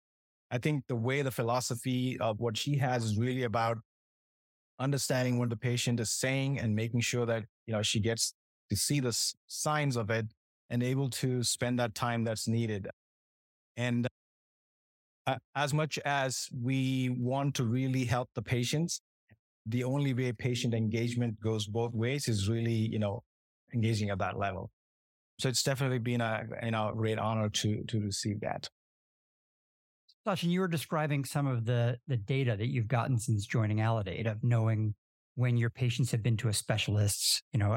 I 0.53 0.59
think 0.59 0.85
the 0.87 0.95
way 0.95 1.23
the 1.23 1.33
philosophy 1.33 2.17
of 2.21 2.39
what 2.39 2.57
she 2.57 2.77
has 2.77 3.03
is 3.03 3.19
really 3.19 3.43
about 3.43 3.79
understanding 4.79 5.41
what 5.41 5.51
the 5.51 5.57
patient 5.57 5.99
is 5.99 6.13
saying 6.13 6.61
and 6.61 6.77
making 6.77 7.01
sure 7.01 7.27
that, 7.27 7.47
you 7.67 7.75
know, 7.75 7.83
she 7.83 7.99
gets 7.99 8.33
to 8.71 8.77
see 8.77 9.01
the 9.01 9.13
signs 9.49 9.97
of 9.97 10.09
it 10.09 10.27
and 10.71 10.85
able 10.85 11.11
to 11.11 11.43
spend 11.43 11.81
that 11.81 11.97
time 11.97 12.23
that's 12.23 12.47
needed. 12.47 12.87
And 13.77 14.07
uh, 15.27 15.39
as 15.57 15.75
much 15.75 15.99
as 16.05 16.47
we 16.57 17.09
want 17.19 17.57
to 17.57 17.65
really 17.65 18.05
help 18.05 18.29
the 18.37 18.43
patients, 18.43 19.01
the 19.67 19.83
only 19.83 20.15
way 20.15 20.31
patient 20.31 20.75
engagement 20.75 21.41
goes 21.41 21.67
both 21.67 21.93
ways 21.93 22.29
is 22.29 22.49
really, 22.49 22.73
you 22.73 23.01
know, 23.01 23.25
engaging 23.75 24.11
at 24.11 24.19
that 24.19 24.39
level. 24.39 24.71
So 25.39 25.49
it's 25.49 25.63
definitely 25.63 25.99
been 25.99 26.21
a, 26.21 26.45
you 26.63 26.71
know, 26.71 26.93
great 26.95 27.19
honor 27.19 27.49
to, 27.49 27.83
to 27.89 28.01
receive 28.01 28.41
that. 28.41 28.69
Sachin, 30.27 30.51
you 30.51 30.61
were 30.61 30.69
describing 30.69 31.25
some 31.25 31.47
of 31.47 31.65
the, 31.65 31.99
the 32.07 32.19
data 32.19 32.57
that 32.57 32.69
you've 32.69 32.89
gotten 32.89 33.19
since 33.19 33.47
joining 33.47 33.79
Aledade 33.79 34.31
of 34.31 34.45
knowing 34.45 34.95
when 35.35 35.57
your 35.57 35.71
patients 35.71 36.11
have 36.11 36.23
been 36.23 36.37
to 36.37 36.49
a 36.49 36.53
specialist, 36.53 37.43
you 37.53 37.59
know, 37.59 37.75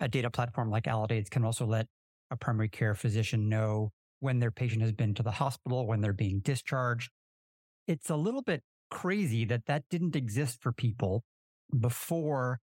a 0.00 0.08
data 0.08 0.30
platform 0.30 0.70
like 0.70 0.84
Aledade 0.84 1.30
can 1.30 1.44
also 1.44 1.64
let 1.64 1.86
a 2.30 2.36
primary 2.36 2.68
care 2.68 2.94
physician 2.94 3.48
know 3.48 3.90
when 4.20 4.38
their 4.38 4.50
patient 4.50 4.82
has 4.82 4.92
been 4.92 5.14
to 5.14 5.22
the 5.22 5.30
hospital, 5.30 5.86
when 5.86 6.02
they're 6.02 6.12
being 6.12 6.40
discharged. 6.40 7.10
It's 7.86 8.10
a 8.10 8.16
little 8.16 8.42
bit 8.42 8.62
crazy 8.90 9.46
that 9.46 9.64
that 9.66 9.84
didn't 9.90 10.14
exist 10.14 10.58
for 10.60 10.72
people 10.72 11.24
before, 11.78 12.60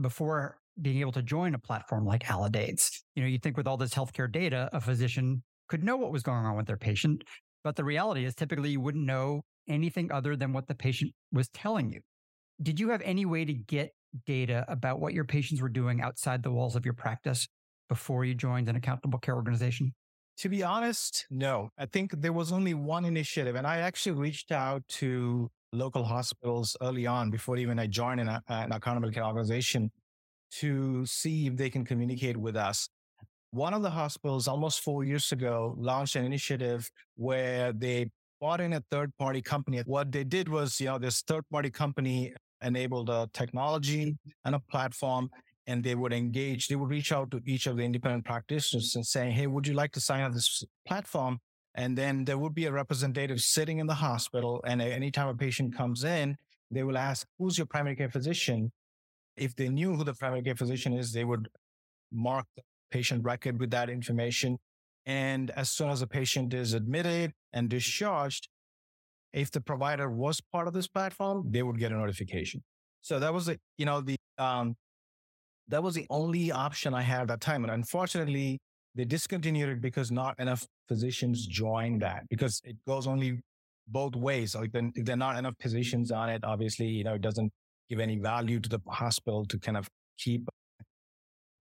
before 0.00 0.58
being 0.80 1.00
able 1.00 1.12
to 1.12 1.22
join 1.22 1.54
a 1.54 1.58
platform 1.58 2.04
like 2.04 2.30
Aledade's. 2.30 3.04
You 3.14 3.22
know, 3.22 3.28
you 3.28 3.38
think 3.38 3.56
with 3.56 3.66
all 3.66 3.76
this 3.76 3.94
healthcare 3.94 4.30
data, 4.30 4.68
a 4.72 4.80
physician 4.80 5.42
could 5.68 5.82
know 5.82 5.96
what 5.96 6.12
was 6.12 6.22
going 6.22 6.44
on 6.44 6.56
with 6.56 6.66
their 6.66 6.76
patient. 6.76 7.24
But 7.64 7.76
the 7.76 7.84
reality 7.84 8.24
is 8.24 8.34
typically 8.34 8.70
you 8.70 8.80
wouldn't 8.80 9.04
know 9.04 9.42
anything 9.68 10.10
other 10.12 10.36
than 10.36 10.52
what 10.52 10.68
the 10.68 10.74
patient 10.74 11.12
was 11.32 11.48
telling 11.48 11.90
you. 11.90 12.00
Did 12.62 12.80
you 12.80 12.90
have 12.90 13.02
any 13.02 13.26
way 13.26 13.44
to 13.44 13.52
get 13.52 13.90
data 14.26 14.64
about 14.68 15.00
what 15.00 15.12
your 15.12 15.24
patients 15.24 15.60
were 15.60 15.68
doing 15.68 16.00
outside 16.00 16.42
the 16.42 16.50
walls 16.50 16.76
of 16.76 16.84
your 16.84 16.94
practice 16.94 17.46
before 17.88 18.24
you 18.24 18.34
joined 18.34 18.68
an 18.68 18.76
accountable 18.76 19.18
care 19.18 19.34
organization? 19.34 19.94
To 20.38 20.48
be 20.48 20.62
honest, 20.62 21.26
no. 21.30 21.70
I 21.76 21.86
think 21.86 22.12
there 22.20 22.32
was 22.32 22.52
only 22.52 22.72
one 22.72 23.04
initiative, 23.04 23.56
and 23.56 23.66
I 23.66 23.78
actually 23.78 24.12
reached 24.12 24.52
out 24.52 24.82
to 24.88 25.50
local 25.72 26.04
hospitals 26.04 26.76
early 26.80 27.06
on 27.06 27.30
before 27.30 27.56
even 27.56 27.78
I 27.78 27.86
joined 27.86 28.20
an, 28.20 28.28
uh, 28.28 28.40
an 28.48 28.72
accountable 28.72 29.10
care 29.10 29.24
organization 29.24 29.90
to 30.50 31.04
see 31.06 31.46
if 31.46 31.56
they 31.56 31.70
can 31.70 31.84
communicate 31.84 32.36
with 32.36 32.56
us. 32.56 32.88
One 33.50 33.72
of 33.74 33.82
the 33.82 33.90
hospitals 33.90 34.46
almost 34.46 34.80
four 34.80 35.04
years 35.04 35.32
ago 35.32 35.74
launched 35.78 36.16
an 36.16 36.24
initiative 36.24 36.90
where 37.16 37.72
they 37.72 38.10
bought 38.40 38.60
in 38.60 38.74
a 38.74 38.82
third 38.90 39.12
party 39.18 39.42
company. 39.42 39.82
What 39.86 40.12
they 40.12 40.24
did 40.24 40.48
was, 40.48 40.78
you 40.80 40.86
know, 40.86 40.98
this 40.98 41.22
third 41.22 41.44
party 41.50 41.70
company 41.70 42.34
enabled 42.62 43.08
a 43.08 43.28
technology 43.32 44.16
and 44.44 44.54
a 44.54 44.60
platform 44.70 45.30
and 45.66 45.84
they 45.84 45.94
would 45.94 46.12
engage, 46.12 46.68
they 46.68 46.76
would 46.76 46.88
reach 46.88 47.12
out 47.12 47.30
to 47.30 47.40
each 47.44 47.66
of 47.66 47.76
the 47.76 47.82
independent 47.82 48.24
practitioners 48.24 48.96
and 48.96 49.06
say, 49.06 49.30
Hey, 49.30 49.46
would 49.46 49.66
you 49.66 49.74
like 49.74 49.92
to 49.92 50.00
sign 50.00 50.22
up 50.22 50.32
this 50.32 50.64
platform? 50.86 51.38
And 51.74 51.96
then 51.96 52.24
there 52.24 52.38
would 52.38 52.54
be 52.54 52.64
a 52.64 52.72
representative 52.72 53.40
sitting 53.40 53.78
in 53.78 53.86
the 53.86 53.94
hospital. 53.94 54.62
And 54.66 54.80
anytime 54.80 55.28
a 55.28 55.34
patient 55.34 55.76
comes 55.76 56.04
in, 56.04 56.36
they 56.70 56.82
will 56.82 56.98
ask, 56.98 57.26
who's 57.38 57.56
your 57.56 57.66
primary 57.66 57.96
care 57.96 58.10
physician? 58.10 58.72
If 59.38 59.56
they 59.56 59.68
knew 59.68 59.94
who 59.94 60.04
the 60.04 60.14
primary 60.14 60.42
care 60.42 60.56
physician 60.56 60.92
is, 60.92 61.12
they 61.12 61.24
would 61.24 61.48
mark 62.12 62.46
the 62.56 62.62
patient 62.90 63.24
record 63.24 63.60
with 63.60 63.70
that 63.70 63.90
information. 63.90 64.58
And 65.06 65.50
as 65.50 65.70
soon 65.70 65.90
as 65.90 66.02
a 66.02 66.06
patient 66.06 66.52
is 66.54 66.74
admitted 66.74 67.32
and 67.52 67.68
discharged, 67.68 68.48
if 69.32 69.50
the 69.50 69.60
provider 69.60 70.10
was 70.10 70.40
part 70.52 70.66
of 70.66 70.74
this 70.74 70.88
platform, 70.88 71.44
they 71.50 71.62
would 71.62 71.78
get 71.78 71.92
a 71.92 71.96
notification. 71.96 72.62
So 73.02 73.18
that 73.18 73.32
was 73.32 73.46
the, 73.46 73.58
you 73.76 73.86
know, 73.86 74.00
the, 74.00 74.16
um, 74.38 74.74
that 75.68 75.82
was 75.82 75.94
the 75.94 76.06
only 76.10 76.50
option 76.50 76.94
I 76.94 77.02
had 77.02 77.22
at 77.22 77.28
that 77.28 77.40
time. 77.40 77.62
And 77.64 77.72
unfortunately, 77.72 78.58
they 78.94 79.04
discontinued 79.04 79.68
it 79.68 79.80
because 79.80 80.10
not 80.10 80.38
enough 80.40 80.66
physicians 80.88 81.46
joined 81.46 82.02
that 82.02 82.24
because 82.30 82.60
it 82.64 82.76
goes 82.86 83.06
only 83.06 83.40
both 83.86 84.16
ways. 84.16 84.54
Like 84.54 84.72
then 84.72 84.92
if 84.94 85.04
there 85.04 85.14
are 85.14 85.18
not 85.18 85.36
enough 85.36 85.54
physicians 85.60 86.10
on 86.10 86.28
it, 86.30 86.42
obviously, 86.44 86.86
you 86.86 87.04
know, 87.04 87.14
it 87.14 87.22
doesn't 87.22 87.52
give 87.88 88.00
any 88.00 88.18
value 88.18 88.60
to 88.60 88.68
the 88.68 88.80
hospital 88.88 89.44
to 89.46 89.58
kind 89.58 89.76
of 89.76 89.88
keep 90.18 90.48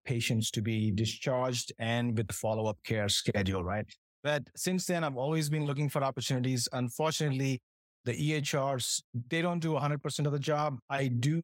patients 0.05 0.50
to 0.51 0.62
be 0.62 0.91
discharged 0.91 1.74
and 1.79 2.17
with 2.17 2.27
the 2.27 2.34
follow-up 2.34 2.77
care 2.84 3.10
schedule, 3.10 3.63
right? 3.63 3.86
But 4.24 4.43
since 4.55 4.86
then, 4.86 5.03
I've 5.03 5.17
always 5.17 5.50
been 5.50 5.65
looking 5.65 5.89
for 5.89 6.03
opportunities. 6.03 6.67
Unfortunately, 6.72 7.62
the 8.05 8.13
EHRs, 8.13 9.01
they 9.29 9.41
don't 9.41 9.60
do 9.60 9.74
100% 9.74 10.25
of 10.25 10.31
the 10.31 10.39
job. 10.39 10.79
I 10.89 11.07
do, 11.07 11.41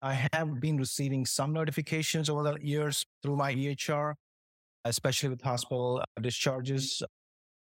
I 0.00 0.28
have 0.32 0.60
been 0.60 0.76
receiving 0.76 1.26
some 1.26 1.52
notifications 1.52 2.30
over 2.30 2.42
the 2.44 2.56
years 2.64 3.04
through 3.22 3.36
my 3.36 3.54
EHR, 3.54 4.14
especially 4.84 5.28
with 5.30 5.42
hospital 5.42 6.00
uh, 6.00 6.20
discharges, 6.20 7.02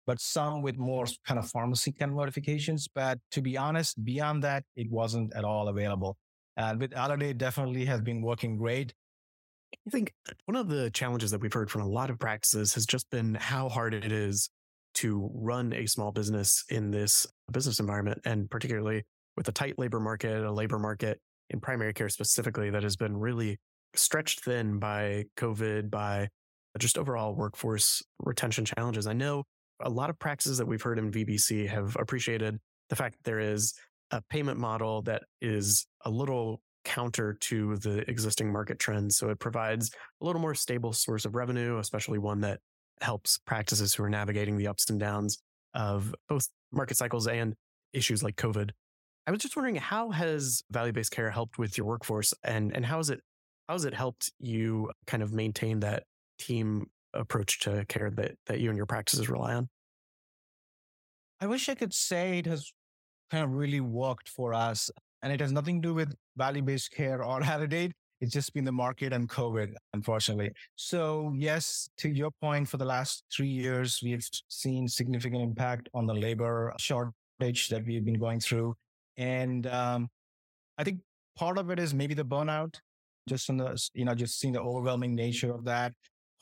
but 0.06 0.20
some 0.20 0.62
with 0.62 0.78
more 0.78 1.06
kind 1.26 1.38
of 1.38 1.50
pharmacy 1.50 1.92
kind 1.92 2.12
of 2.12 2.16
notifications. 2.16 2.88
But 2.94 3.18
to 3.32 3.42
be 3.42 3.56
honest, 3.56 4.02
beyond 4.04 4.44
that, 4.44 4.62
it 4.76 4.90
wasn't 4.90 5.34
at 5.34 5.44
all 5.44 5.68
available. 5.68 6.16
And 6.56 6.80
with 6.80 6.92
Aledade, 6.92 7.38
definitely 7.38 7.84
has 7.84 8.00
been 8.00 8.22
working 8.22 8.56
great. 8.56 8.94
I 9.86 9.90
think 9.90 10.14
one 10.46 10.56
of 10.56 10.68
the 10.68 10.90
challenges 10.90 11.30
that 11.30 11.40
we've 11.40 11.52
heard 11.52 11.70
from 11.70 11.82
a 11.82 11.88
lot 11.88 12.10
of 12.10 12.18
practices 12.18 12.74
has 12.74 12.86
just 12.86 13.10
been 13.10 13.34
how 13.34 13.68
hard 13.68 13.94
it 13.94 14.10
is 14.10 14.48
to 14.94 15.30
run 15.34 15.72
a 15.72 15.86
small 15.86 16.12
business 16.12 16.64
in 16.70 16.90
this 16.90 17.26
business 17.52 17.78
environment, 17.80 18.20
and 18.24 18.50
particularly 18.50 19.04
with 19.36 19.48
a 19.48 19.52
tight 19.52 19.78
labor 19.78 20.00
market, 20.00 20.42
a 20.42 20.50
labor 20.50 20.78
market 20.78 21.20
in 21.50 21.60
primary 21.60 21.92
care 21.92 22.08
specifically 22.08 22.70
that 22.70 22.82
has 22.82 22.96
been 22.96 23.16
really 23.16 23.58
stretched 23.94 24.44
thin 24.44 24.78
by 24.78 25.24
COVID, 25.36 25.90
by 25.90 26.28
just 26.78 26.98
overall 26.98 27.34
workforce 27.34 28.02
retention 28.20 28.64
challenges. 28.64 29.06
I 29.06 29.12
know 29.12 29.44
a 29.80 29.90
lot 29.90 30.10
of 30.10 30.18
practices 30.18 30.58
that 30.58 30.66
we've 30.66 30.82
heard 30.82 30.98
in 30.98 31.10
VBC 31.10 31.68
have 31.68 31.96
appreciated 31.98 32.58
the 32.88 32.96
fact 32.96 33.16
that 33.16 33.24
there 33.24 33.40
is 33.40 33.74
a 34.10 34.22
payment 34.30 34.58
model 34.58 35.02
that 35.02 35.24
is 35.40 35.86
a 36.04 36.10
little 36.10 36.60
counter 36.84 37.34
to 37.40 37.76
the 37.76 38.08
existing 38.08 38.52
market 38.52 38.78
trends. 38.78 39.16
So 39.16 39.30
it 39.30 39.40
provides 39.40 39.90
a 40.20 40.24
little 40.24 40.40
more 40.40 40.54
stable 40.54 40.92
source 40.92 41.24
of 41.24 41.34
revenue, 41.34 41.78
especially 41.78 42.18
one 42.18 42.40
that 42.42 42.60
helps 43.00 43.38
practices 43.38 43.94
who 43.94 44.04
are 44.04 44.10
navigating 44.10 44.56
the 44.56 44.68
ups 44.68 44.88
and 44.88 44.98
downs 44.98 45.38
of 45.74 46.14
both 46.28 46.48
market 46.72 46.96
cycles 46.96 47.26
and 47.26 47.54
issues 47.92 48.22
like 48.22 48.36
COVID. 48.36 48.70
I 49.26 49.32
was 49.32 49.40
just 49.40 49.56
wondering 49.56 49.76
how 49.76 50.10
has 50.10 50.62
value-based 50.70 51.10
care 51.10 51.30
helped 51.30 51.58
with 51.58 51.76
your 51.76 51.86
workforce 51.86 52.32
and 52.44 52.74
and 52.74 52.86
how 52.86 52.98
has 52.98 53.10
it 53.10 53.20
how 53.66 53.74
has 53.74 53.84
it 53.84 53.92
helped 53.92 54.30
you 54.38 54.92
kind 55.08 55.22
of 55.22 55.32
maintain 55.32 55.80
that 55.80 56.04
team 56.38 56.86
approach 57.12 57.60
to 57.60 57.84
care 57.88 58.10
that 58.10 58.36
that 58.46 58.60
you 58.60 58.70
and 58.70 58.76
your 58.76 58.86
practices 58.86 59.28
rely 59.28 59.54
on? 59.54 59.68
I 61.40 61.46
wish 61.46 61.68
I 61.68 61.74
could 61.74 61.92
say 61.92 62.38
it 62.38 62.46
has 62.46 62.72
kind 63.30 63.44
of 63.44 63.50
really 63.50 63.80
worked 63.80 64.28
for 64.28 64.54
us 64.54 64.90
and 65.22 65.32
it 65.32 65.40
has 65.40 65.52
nothing 65.52 65.82
to 65.82 65.88
do 65.88 65.94
with 65.94 66.14
value-based 66.36 66.92
care 66.92 67.22
or 67.22 67.40
Aledade. 67.42 67.92
It's 68.20 68.32
just 68.32 68.54
been 68.54 68.64
the 68.64 68.72
market 68.72 69.12
and 69.12 69.28
COVID, 69.28 69.74
unfortunately. 69.92 70.52
So 70.76 71.32
yes, 71.36 71.88
to 71.98 72.08
your 72.08 72.30
point, 72.40 72.68
for 72.68 72.76
the 72.76 72.84
last 72.84 73.24
three 73.34 73.48
years, 73.48 74.00
we've 74.02 74.26
seen 74.48 74.88
significant 74.88 75.42
impact 75.42 75.88
on 75.92 76.06
the 76.06 76.14
labor 76.14 76.72
shortage 76.78 77.68
that 77.68 77.84
we've 77.84 78.04
been 78.04 78.18
going 78.18 78.40
through. 78.40 78.74
And 79.18 79.66
um, 79.66 80.08
I 80.78 80.84
think 80.84 81.00
part 81.36 81.58
of 81.58 81.70
it 81.70 81.78
is 81.78 81.92
maybe 81.92 82.14
the 82.14 82.24
burnout, 82.24 82.76
just 83.28 83.50
on 83.50 83.58
the, 83.58 83.76
you 83.92 84.04
know, 84.04 84.14
just 84.14 84.40
seeing 84.40 84.54
the 84.54 84.62
overwhelming 84.62 85.14
nature 85.14 85.52
of 85.52 85.64
that. 85.64 85.92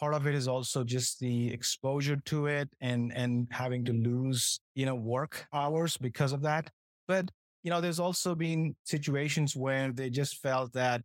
Part 0.01 0.15
of 0.15 0.27
it 0.27 0.35
is 0.35 0.49
also 0.49 0.85
just 0.85 1.21
the 1.21 1.53
exposure 1.53 2.17
to 2.27 2.47
it 2.47 2.69
and, 2.81 3.13
and 3.15 3.47
having 3.51 3.85
to 3.85 3.93
lose, 3.93 4.61
you 4.75 4.87
know, 4.87 4.95
work 4.95 5.47
hours 5.53 5.97
because 5.97 6.33
of 6.33 6.43
that. 6.43 6.71
But, 7.07 7.31
you 7.63 7.71
know, 7.71 7.81
there's 7.81 8.01
also 8.01 8.35
been 8.35 8.75
situations 8.85 9.55
where 9.55 9.93
they 9.93 10.11
just 10.11 10.43
felt 10.43 10.73
that 10.73 11.03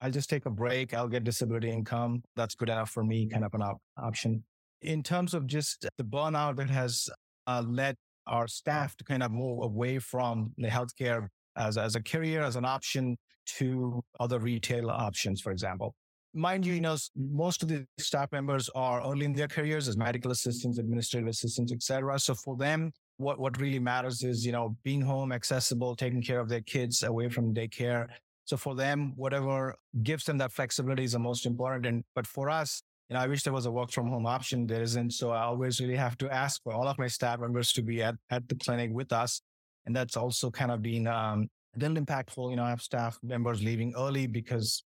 I'll 0.00 0.10
just 0.10 0.30
take 0.30 0.46
a 0.46 0.50
break. 0.50 0.94
I'll 0.94 1.08
get 1.08 1.24
disability 1.24 1.70
income. 1.70 2.22
That's 2.34 2.54
good 2.54 2.70
enough 2.70 2.90
for 2.90 3.04
me, 3.04 3.28
kind 3.28 3.44
of 3.44 3.54
an 3.54 3.62
op- 3.62 3.82
option. 3.96 4.42
In 4.80 5.02
terms 5.02 5.34
of 5.34 5.46
just 5.46 5.86
the 5.96 6.04
burnout 6.04 6.56
that 6.56 6.70
has 6.70 7.08
uh, 7.46 7.62
led 7.64 7.96
our 8.26 8.48
staff 8.48 8.96
to 8.96 9.04
kind 9.04 9.22
of 9.22 9.30
move 9.30 9.62
away 9.62 9.98
from 9.98 10.52
the 10.56 10.68
healthcare 10.68 11.28
as, 11.56 11.76
as 11.76 11.94
a 11.94 12.02
career, 12.02 12.42
as 12.42 12.56
an 12.56 12.64
option 12.64 13.16
to 13.58 14.02
other 14.18 14.38
retail 14.38 14.90
options, 14.90 15.40
for 15.40 15.52
example. 15.52 15.94
Mind 16.34 16.64
you, 16.64 16.74
you 16.74 16.80
know, 16.80 16.96
most 17.16 17.62
of 17.62 17.68
the 17.68 17.86
staff 17.98 18.32
members 18.32 18.70
are 18.74 19.02
early 19.02 19.26
in 19.26 19.34
their 19.34 19.48
careers 19.48 19.86
as 19.88 19.96
medical 19.96 20.30
assistants, 20.30 20.78
administrative 20.78 21.28
assistants, 21.28 21.72
etc. 21.72 22.18
So 22.18 22.34
for 22.34 22.56
them, 22.56 22.92
what, 23.18 23.38
what 23.38 23.60
really 23.60 23.78
matters 23.78 24.22
is, 24.22 24.44
you 24.44 24.52
know, 24.52 24.76
being 24.82 25.02
home, 25.02 25.32
accessible, 25.32 25.94
taking 25.94 26.22
care 26.22 26.40
of 26.40 26.48
their 26.48 26.62
kids 26.62 27.02
away 27.02 27.28
from 27.28 27.54
daycare. 27.54 28.08
So 28.44 28.56
for 28.56 28.74
them, 28.74 29.12
whatever 29.16 29.74
gives 30.02 30.24
them 30.24 30.38
that 30.38 30.52
flexibility 30.52 31.04
is 31.04 31.12
the 31.12 31.18
most 31.18 31.46
important. 31.46 31.86
And, 31.86 32.04
but 32.14 32.26
for 32.26 32.50
us, 32.50 32.82
you 33.08 33.14
know, 33.14 33.20
I 33.20 33.26
wish 33.26 33.42
there 33.42 33.52
was 33.52 33.66
a 33.66 33.70
work 33.70 33.90
from 33.90 34.08
home 34.08 34.26
option. 34.26 34.66
There 34.66 34.82
isn't. 34.82 35.12
So 35.12 35.30
I 35.30 35.42
always 35.42 35.80
really 35.80 35.96
have 35.96 36.16
to 36.18 36.32
ask 36.32 36.62
for 36.62 36.72
all 36.72 36.88
of 36.88 36.98
my 36.98 37.08
staff 37.08 37.40
members 37.40 37.72
to 37.74 37.82
be 37.82 38.02
at, 38.02 38.14
at 38.30 38.48
the 38.48 38.54
clinic 38.54 38.90
with 38.92 39.12
us. 39.12 39.42
And 39.86 39.94
that's 39.94 40.16
also 40.16 40.50
kind 40.50 40.70
of 40.70 40.80
been 40.80 41.06
um, 41.06 41.48
a 41.76 41.78
little 41.78 41.96
impactful. 41.96 42.50
You 42.50 42.56
know, 42.56 42.64
I 42.64 42.70
have 42.70 42.82
staff 42.82 43.18
members 43.22 43.62
leaving 43.62 43.94
early 43.96 44.26
because 44.26 44.82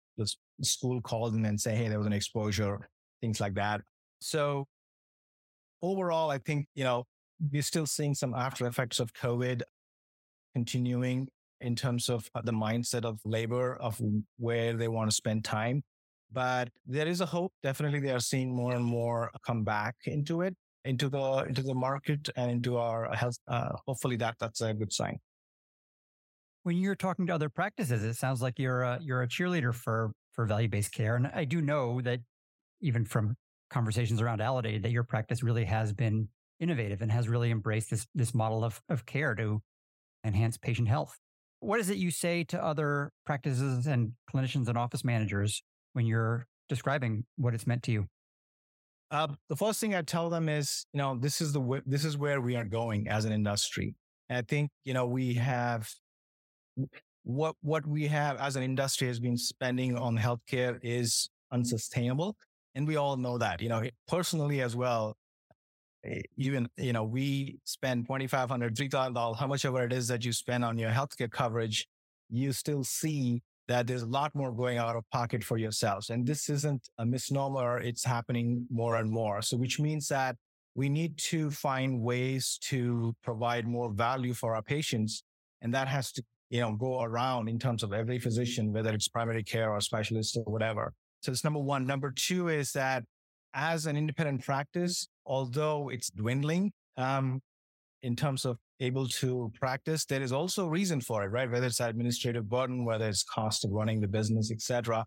school 0.62 1.00
called 1.00 1.34
them 1.34 1.44
and 1.44 1.60
say, 1.60 1.74
Hey, 1.74 1.88
there 1.88 1.98
was 1.98 2.06
an 2.06 2.12
exposure, 2.12 2.88
things 3.20 3.40
like 3.40 3.54
that. 3.54 3.80
So 4.20 4.66
overall, 5.82 6.30
I 6.30 6.38
think, 6.38 6.66
you 6.74 6.84
know, 6.84 7.04
we're 7.50 7.62
still 7.62 7.86
seeing 7.86 8.14
some 8.14 8.34
after 8.34 8.66
effects 8.66 9.00
of 9.00 9.12
COVID 9.14 9.62
continuing 10.54 11.28
in 11.60 11.76
terms 11.76 12.08
of 12.08 12.28
the 12.44 12.52
mindset 12.52 13.04
of 13.04 13.20
labor 13.24 13.76
of 13.76 14.00
where 14.38 14.74
they 14.74 14.88
want 14.88 15.10
to 15.10 15.14
spend 15.14 15.44
time 15.44 15.82
but 16.32 16.68
there 16.86 17.06
is 17.06 17.20
a 17.20 17.26
hope. 17.26 17.52
Definitely, 17.62 18.00
they 18.00 18.12
are 18.12 18.20
seeing 18.20 18.54
more 18.54 18.72
and 18.74 18.84
more 18.84 19.30
come 19.44 19.64
back 19.64 19.96
into 20.04 20.42
it, 20.42 20.54
into 20.84 21.08
the 21.08 21.44
into 21.48 21.62
the 21.62 21.74
market 21.74 22.28
and 22.36 22.50
into 22.50 22.76
our 22.76 23.12
health. 23.14 23.38
Uh, 23.48 23.70
hopefully, 23.86 24.16
that 24.16 24.36
that's 24.38 24.60
a 24.60 24.72
good 24.72 24.92
sign. 24.92 25.18
When 26.62 26.76
you're 26.76 26.94
talking 26.94 27.26
to 27.26 27.34
other 27.34 27.48
practices, 27.48 28.04
it 28.04 28.14
sounds 28.14 28.42
like 28.42 28.58
you're 28.58 28.82
a, 28.82 28.98
you're 29.00 29.22
a 29.22 29.28
cheerleader 29.28 29.74
for 29.74 30.12
for 30.32 30.46
value 30.46 30.68
based 30.68 30.92
care, 30.92 31.16
and 31.16 31.26
I 31.26 31.44
do 31.44 31.60
know 31.60 32.00
that 32.02 32.20
even 32.80 33.04
from 33.04 33.36
conversations 33.70 34.20
around 34.20 34.40
Aledade, 34.40 34.82
that 34.82 34.90
your 34.90 35.04
practice 35.04 35.42
really 35.42 35.64
has 35.64 35.92
been 35.92 36.28
innovative 36.58 37.00
and 37.00 37.10
has 37.10 37.28
really 37.28 37.50
embraced 37.50 37.90
this 37.90 38.06
this 38.14 38.34
model 38.34 38.64
of 38.64 38.80
of 38.88 39.06
care 39.06 39.34
to 39.34 39.62
enhance 40.24 40.56
patient 40.56 40.88
health. 40.88 41.16
What 41.60 41.80
is 41.80 41.90
it 41.90 41.98
you 41.98 42.10
say 42.10 42.44
to 42.44 42.62
other 42.62 43.12
practices 43.26 43.86
and 43.86 44.12
clinicians 44.32 44.68
and 44.68 44.78
office 44.78 45.04
managers 45.04 45.62
when 45.92 46.06
you're 46.06 46.46
describing 46.68 47.24
what 47.36 47.54
it's 47.54 47.66
meant 47.66 47.82
to 47.84 47.92
you? 47.92 48.06
Uh, 49.10 49.28
the 49.48 49.56
first 49.56 49.80
thing 49.80 49.94
I 49.94 50.02
tell 50.02 50.30
them 50.30 50.48
is, 50.48 50.86
you 50.92 50.98
know, 50.98 51.18
this 51.18 51.40
is 51.40 51.52
the 51.52 51.60
w- 51.60 51.82
this 51.84 52.04
is 52.04 52.16
where 52.16 52.40
we 52.40 52.54
are 52.56 52.64
going 52.64 53.08
as 53.08 53.24
an 53.24 53.32
industry. 53.32 53.94
And 54.28 54.38
I 54.38 54.42
think, 54.42 54.70
you 54.84 54.94
know, 54.94 55.06
we 55.06 55.34
have 55.34 55.90
what 57.22 57.54
what 57.62 57.86
we 57.86 58.06
have 58.08 58.36
as 58.38 58.56
an 58.56 58.62
industry 58.62 59.08
has 59.08 59.20
been 59.20 59.36
spending 59.36 59.96
on 59.96 60.16
healthcare 60.16 60.78
is 60.82 61.30
unsustainable, 61.52 62.36
and 62.74 62.86
we 62.86 62.96
all 62.96 63.16
know 63.16 63.38
that. 63.38 63.60
You 63.60 63.68
know, 63.68 63.82
personally 64.08 64.62
as 64.62 64.74
well, 64.76 65.16
eh, 66.04 66.22
even 66.36 66.68
you 66.76 66.92
know, 66.92 67.04
we 67.04 67.58
spend 67.64 68.06
twenty 68.06 68.26
five 68.26 68.48
hundred, 68.48 68.76
three 68.76 68.88
thousand 68.88 69.14
dollars, 69.14 69.38
how 69.38 69.46
much 69.46 69.64
ever 69.64 69.84
it 69.84 69.92
is 69.92 70.08
that 70.08 70.24
you 70.24 70.32
spend 70.32 70.64
on 70.64 70.78
your 70.78 70.90
healthcare 70.90 71.30
coverage, 71.30 71.86
you 72.30 72.52
still 72.52 72.84
see 72.84 73.42
that 73.68 73.86
there's 73.86 74.02
a 74.02 74.06
lot 74.06 74.34
more 74.34 74.52
going 74.52 74.78
out 74.78 74.96
of 74.96 75.04
pocket 75.12 75.44
for 75.44 75.56
yourselves. 75.56 76.10
And 76.10 76.26
this 76.26 76.48
isn't 76.48 76.88
a 76.98 77.06
misnomer. 77.06 77.78
It's 77.78 78.04
happening 78.04 78.66
more 78.68 78.96
and 78.96 79.08
more. 79.08 79.42
So 79.42 79.56
which 79.56 79.78
means 79.78 80.08
that 80.08 80.34
we 80.74 80.88
need 80.88 81.16
to 81.18 81.50
find 81.50 82.00
ways 82.00 82.58
to 82.62 83.14
provide 83.22 83.66
more 83.66 83.92
value 83.92 84.34
for 84.34 84.56
our 84.56 84.62
patients. 84.62 85.22
And 85.62 85.72
that 85.74 85.86
has 85.86 86.10
to, 86.12 86.22
you 86.50 86.60
know, 86.60 86.72
go 86.72 87.02
around 87.02 87.48
in 87.48 87.58
terms 87.58 87.82
of 87.82 87.92
every 87.92 88.18
physician, 88.18 88.72
whether 88.72 88.92
it's 88.92 89.08
primary 89.08 89.42
care 89.42 89.70
or 89.70 89.80
specialist 89.80 90.36
or 90.36 90.52
whatever. 90.52 90.92
So 91.22 91.32
it's 91.32 91.44
number 91.44 91.60
one. 91.60 91.86
Number 91.86 92.10
two 92.10 92.48
is 92.48 92.72
that 92.72 93.04
as 93.54 93.86
an 93.86 93.96
independent 93.96 94.44
practice, 94.44 95.08
although 95.24 95.88
it's 95.88 96.10
dwindling, 96.10 96.72
um, 96.96 97.40
in 98.02 98.16
terms 98.16 98.44
of 98.44 98.56
able 98.80 99.06
to 99.06 99.52
practice, 99.60 100.04
there 100.04 100.22
is 100.22 100.32
also 100.32 100.66
reason 100.66 101.00
for 101.00 101.22
it, 101.22 101.28
right? 101.28 101.50
Whether 101.50 101.66
it's 101.66 101.80
administrative 101.80 102.48
burden, 102.48 102.84
whether 102.84 103.08
it's 103.08 103.22
cost 103.22 103.64
of 103.64 103.70
running 103.72 104.00
the 104.00 104.08
business, 104.08 104.50
etc. 104.50 105.04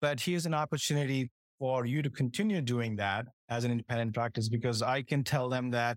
But 0.00 0.20
here's 0.20 0.46
an 0.46 0.54
opportunity 0.54 1.30
for 1.58 1.86
you 1.86 2.02
to 2.02 2.10
continue 2.10 2.60
doing 2.60 2.96
that 2.96 3.26
as 3.48 3.64
an 3.64 3.70
independent 3.70 4.14
practice 4.14 4.48
because 4.48 4.82
I 4.82 5.02
can 5.02 5.22
tell 5.22 5.48
them 5.48 5.70
that 5.70 5.96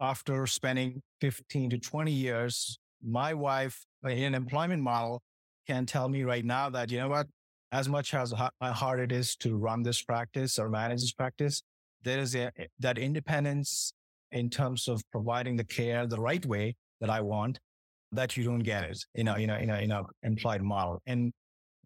after 0.00 0.46
spending 0.46 1.02
15 1.20 1.70
to 1.70 1.78
20 1.78 2.12
years, 2.12 2.78
my 3.02 3.34
wife 3.34 3.84
in 4.08 4.34
employment 4.34 4.82
model 4.82 5.22
can 5.66 5.86
tell 5.86 6.08
me 6.08 6.22
right 6.22 6.44
now 6.44 6.70
that, 6.70 6.90
you 6.90 6.98
know 6.98 7.08
what, 7.08 7.26
as 7.72 7.88
much 7.88 8.14
as 8.14 8.32
how 8.32 8.50
uh, 8.60 8.72
hard 8.72 9.00
it 9.00 9.12
is 9.12 9.36
to 9.36 9.56
run 9.56 9.82
this 9.82 10.02
practice 10.02 10.58
or 10.58 10.68
manage 10.68 11.00
this 11.00 11.12
practice, 11.12 11.62
there 12.02 12.18
is 12.18 12.34
a, 12.34 12.50
eh, 12.58 12.66
that 12.78 12.98
independence 12.98 13.92
in 14.32 14.50
terms 14.50 14.88
of 14.88 15.02
providing 15.10 15.56
the 15.56 15.64
care 15.64 16.06
the 16.06 16.20
right 16.20 16.44
way 16.46 16.74
that 17.00 17.10
I 17.10 17.20
want, 17.20 17.58
that 18.12 18.36
you 18.36 18.44
don't 18.44 18.60
get 18.60 18.84
it 18.84 19.04
in 19.14 19.28
a, 19.28 19.36
in 19.36 19.50
a, 19.50 19.58
in 19.58 19.70
a, 19.70 19.78
in 19.78 19.92
a 19.92 20.02
employed 20.22 20.62
model. 20.62 21.00
And 21.06 21.32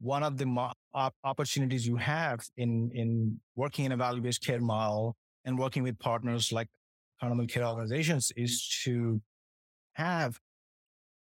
one 0.00 0.22
of 0.22 0.36
the 0.36 0.46
mo- 0.46 0.72
op- 0.92 1.14
opportunities 1.24 1.86
you 1.86 1.96
have 1.96 2.40
in, 2.56 2.90
in 2.94 3.40
working 3.56 3.84
in 3.84 3.92
a 3.92 3.96
value-based 3.96 4.44
care 4.44 4.60
model 4.60 5.16
and 5.44 5.58
working 5.58 5.82
with 5.82 5.98
partners 5.98 6.52
like 6.52 6.68
accountable 7.18 7.46
care 7.46 7.64
organizations 7.64 8.32
is 8.36 8.66
to 8.84 9.20
have 9.94 10.38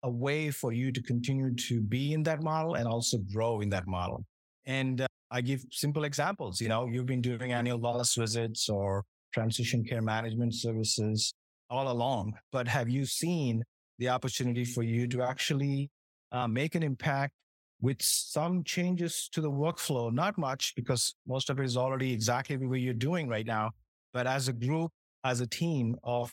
a 0.05 0.09
way 0.09 0.51
for 0.51 0.71
you 0.71 0.91
to 0.91 1.01
continue 1.01 1.53
to 1.55 1.81
be 1.81 2.13
in 2.13 2.21
that 2.23 2.41
model 2.43 2.75
and 2.75 2.87
also 2.87 3.17
grow 3.33 3.61
in 3.61 3.69
that 3.69 3.87
model. 3.87 4.23
And 4.65 5.01
uh, 5.01 5.07
I 5.31 5.41
give 5.41 5.65
simple 5.71 6.03
examples. 6.03 6.61
You 6.61 6.69
know, 6.69 6.85
you've 6.85 7.07
been 7.07 7.21
doing 7.21 7.51
annual 7.51 7.79
wellness 7.79 8.15
visits 8.15 8.69
or 8.69 9.03
transition 9.33 9.83
care 9.83 10.03
management 10.03 10.53
services 10.53 11.33
all 11.71 11.91
along. 11.91 12.33
But 12.51 12.67
have 12.67 12.87
you 12.87 13.05
seen 13.05 13.63
the 13.97 14.09
opportunity 14.09 14.63
for 14.63 14.83
you 14.83 15.07
to 15.07 15.23
actually 15.23 15.89
uh, 16.31 16.47
make 16.47 16.75
an 16.75 16.83
impact 16.83 17.33
with 17.81 17.97
some 18.01 18.63
changes 18.63 19.27
to 19.33 19.41
the 19.41 19.51
workflow? 19.51 20.13
Not 20.13 20.37
much 20.37 20.73
because 20.75 21.15
most 21.27 21.49
of 21.49 21.59
it 21.59 21.65
is 21.65 21.77
already 21.77 22.13
exactly 22.13 22.57
way 22.57 22.77
you're 22.77 22.93
doing 22.93 23.27
right 23.27 23.45
now. 23.45 23.71
But 24.13 24.27
as 24.27 24.47
a 24.47 24.53
group, 24.53 24.91
as 25.23 25.41
a 25.41 25.47
team 25.47 25.95
of 26.03 26.31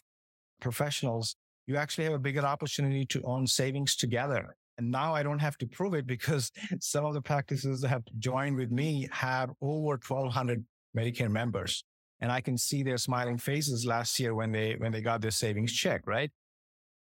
professionals, 0.61 1.37
you 1.67 1.77
actually 1.77 2.05
have 2.05 2.15
a 2.15 2.19
bigger 2.19 2.43
opportunity 2.43 3.05
to 3.07 3.23
own 3.23 3.47
savings 3.47 3.97
together. 3.97 4.57
And 4.79 4.91
now 4.91 5.15
I 5.15 5.23
don't 5.23 5.39
have 5.39 5.59
to 5.59 5.67
prove 5.67 5.95
it 5.95 6.07
because 6.07 6.51
some 6.81 7.05
of 7.05 7.15
the 7.15 7.23
practices 7.23 7.81
that 7.81 7.89
have 7.89 8.03
joined 8.19 8.57
with 8.57 8.71
me 8.71 9.09
have 9.13 9.51
over 9.61 9.99
1200 10.07 10.65
Medicare 10.97 11.31
members 11.31 11.85
and 12.23 12.31
I 12.31 12.41
can 12.41 12.57
see 12.57 12.85
their 12.85 12.99
smiling 12.99 13.37
faces 13.37 13.85
last 13.85 14.19
year 14.21 14.35
when 14.35 14.53
they 14.53 14.77
when 14.79 14.93
they 14.93 15.03
got 15.03 15.21
their 15.21 15.33
savings 15.33 15.73
check, 15.73 16.03
right? 16.07 16.31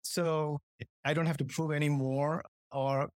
So 0.02 0.60
I 1.04 1.12
don't 1.12 1.26
have 1.26 1.36
to 1.38 1.44
prove 1.44 1.72
any 1.72 1.88
more 1.88 2.44
or 2.70 3.08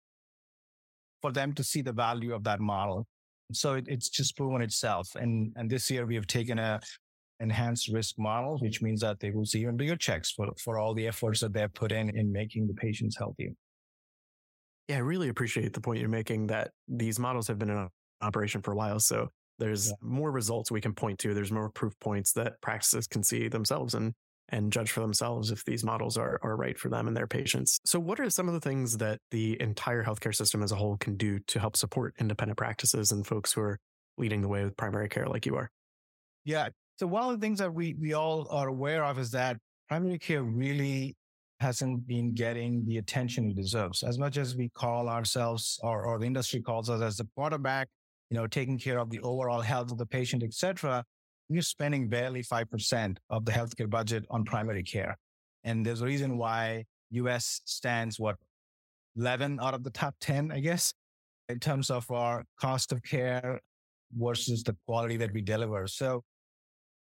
for 1.21 1.31
them 1.31 1.53
to 1.53 1.63
see 1.63 1.81
the 1.81 1.93
value 1.93 2.33
of 2.33 2.43
that 2.45 2.59
model. 2.59 3.05
So 3.53 3.75
it, 3.75 3.85
it's 3.87 4.09
just 4.09 4.35
proven 4.35 4.63
itself. 4.63 5.07
And 5.15 5.53
and 5.55 5.69
this 5.69 5.89
year 5.91 6.07
we 6.07 6.15
have 6.15 6.25
taken 6.25 6.57
a 6.57 6.79
enhanced 7.39 7.89
risk 7.91 8.15
model, 8.17 8.57
which 8.59 8.81
means 8.81 9.01
that 9.01 9.19
they 9.19 9.31
will 9.31 9.45
see 9.45 9.61
even 9.61 9.77
bigger 9.77 9.95
checks 9.95 10.31
for, 10.31 10.47
for 10.63 10.77
all 10.77 10.93
the 10.93 11.07
efforts 11.07 11.39
that 11.41 11.53
they've 11.53 11.73
put 11.73 11.91
in 11.91 12.15
in 12.17 12.31
making 12.31 12.67
the 12.67 12.73
patients 12.73 13.17
healthy. 13.17 13.55
Yeah, 14.87 14.97
I 14.97 14.99
really 14.99 15.29
appreciate 15.29 15.73
the 15.73 15.81
point 15.81 15.99
you're 15.99 16.09
making 16.09 16.47
that 16.47 16.71
these 16.87 17.19
models 17.19 17.47
have 17.47 17.57
been 17.57 17.69
in 17.69 17.89
operation 18.21 18.61
for 18.61 18.73
a 18.73 18.75
while. 18.75 18.99
So 18.99 19.29
there's 19.59 19.89
yeah. 19.89 19.95
more 20.01 20.31
results 20.31 20.71
we 20.71 20.81
can 20.81 20.93
point 20.93 21.19
to. 21.19 21.33
There's 21.33 21.51
more 21.51 21.69
proof 21.69 21.93
points 21.99 22.33
that 22.33 22.59
practices 22.61 23.07
can 23.07 23.23
see 23.23 23.47
themselves 23.47 23.93
and 23.93 24.13
and 24.49 24.71
judge 24.71 24.91
for 24.91 24.99
themselves 24.99 25.51
if 25.51 25.63
these 25.65 25.83
models 25.83 26.17
are, 26.17 26.39
are 26.43 26.55
right 26.55 26.77
for 26.77 26.89
them 26.89 27.07
and 27.07 27.15
their 27.15 27.27
patients. 27.27 27.79
So, 27.85 27.99
what 27.99 28.19
are 28.19 28.29
some 28.29 28.47
of 28.47 28.53
the 28.53 28.59
things 28.59 28.97
that 28.97 29.19
the 29.31 29.59
entire 29.61 30.03
healthcare 30.03 30.35
system 30.35 30.61
as 30.61 30.71
a 30.71 30.75
whole 30.75 30.97
can 30.97 31.15
do 31.15 31.39
to 31.47 31.59
help 31.59 31.75
support 31.75 32.13
independent 32.19 32.57
practices 32.57 33.11
and 33.11 33.25
folks 33.25 33.53
who 33.53 33.61
are 33.61 33.79
leading 34.17 34.41
the 34.41 34.47
way 34.47 34.63
with 34.63 34.77
primary 34.77 35.09
care 35.09 35.27
like 35.27 35.45
you 35.45 35.55
are? 35.55 35.71
Yeah. 36.45 36.69
So, 36.97 37.07
one 37.07 37.23
of 37.23 37.39
the 37.39 37.43
things 37.43 37.59
that 37.59 37.73
we, 37.73 37.95
we 37.99 38.13
all 38.13 38.47
are 38.49 38.67
aware 38.67 39.03
of 39.03 39.17
is 39.17 39.31
that 39.31 39.57
primary 39.89 40.19
care 40.19 40.43
really 40.43 41.15
hasn't 41.59 42.05
been 42.07 42.33
getting 42.33 42.85
the 42.85 42.97
attention 42.97 43.49
it 43.49 43.55
deserves. 43.55 44.03
As 44.03 44.17
much 44.17 44.37
as 44.37 44.55
we 44.55 44.69
call 44.69 45.07
ourselves 45.07 45.79
or, 45.81 46.05
or 46.05 46.19
the 46.19 46.25
industry 46.25 46.61
calls 46.61 46.89
us 46.89 47.01
as 47.01 47.17
the 47.17 47.27
quarterback 47.35 47.87
you 48.33 48.39
know, 48.39 48.47
taking 48.47 48.79
care 48.79 48.97
of 48.97 49.11
the 49.11 49.19
overall 49.19 49.61
health 49.61 49.91
of 49.91 49.99
the 49.99 50.07
patient, 50.07 50.41
etc., 50.41 51.03
we're 51.49 51.61
spending 51.61 52.09
barely 52.09 52.41
5% 52.41 53.17
of 53.29 53.45
the 53.45 53.51
healthcare 53.51 53.87
budget 53.87 54.25
on 54.31 54.43
primary 54.43 54.81
care. 54.81 55.15
And 55.63 55.85
there's 55.85 56.01
a 56.01 56.05
reason 56.05 56.39
why 56.39 56.85
US 57.11 57.61
stands 57.65 58.19
what 58.19 58.37
11 59.17 59.59
out 59.61 59.75
of 59.75 59.83
the 59.83 59.91
top 59.91 60.15
10, 60.19 60.51
I 60.51 60.61
guess, 60.61 60.95
in 61.47 61.59
terms 61.59 61.91
of 61.91 62.09
our 62.09 62.43
cost 62.59 62.91
of 62.91 63.03
care 63.03 63.59
versus 64.17 64.63
the 64.63 64.75
quality 64.87 65.17
that 65.17 65.31
we 65.31 65.41
deliver. 65.41 65.85
So 65.85 66.23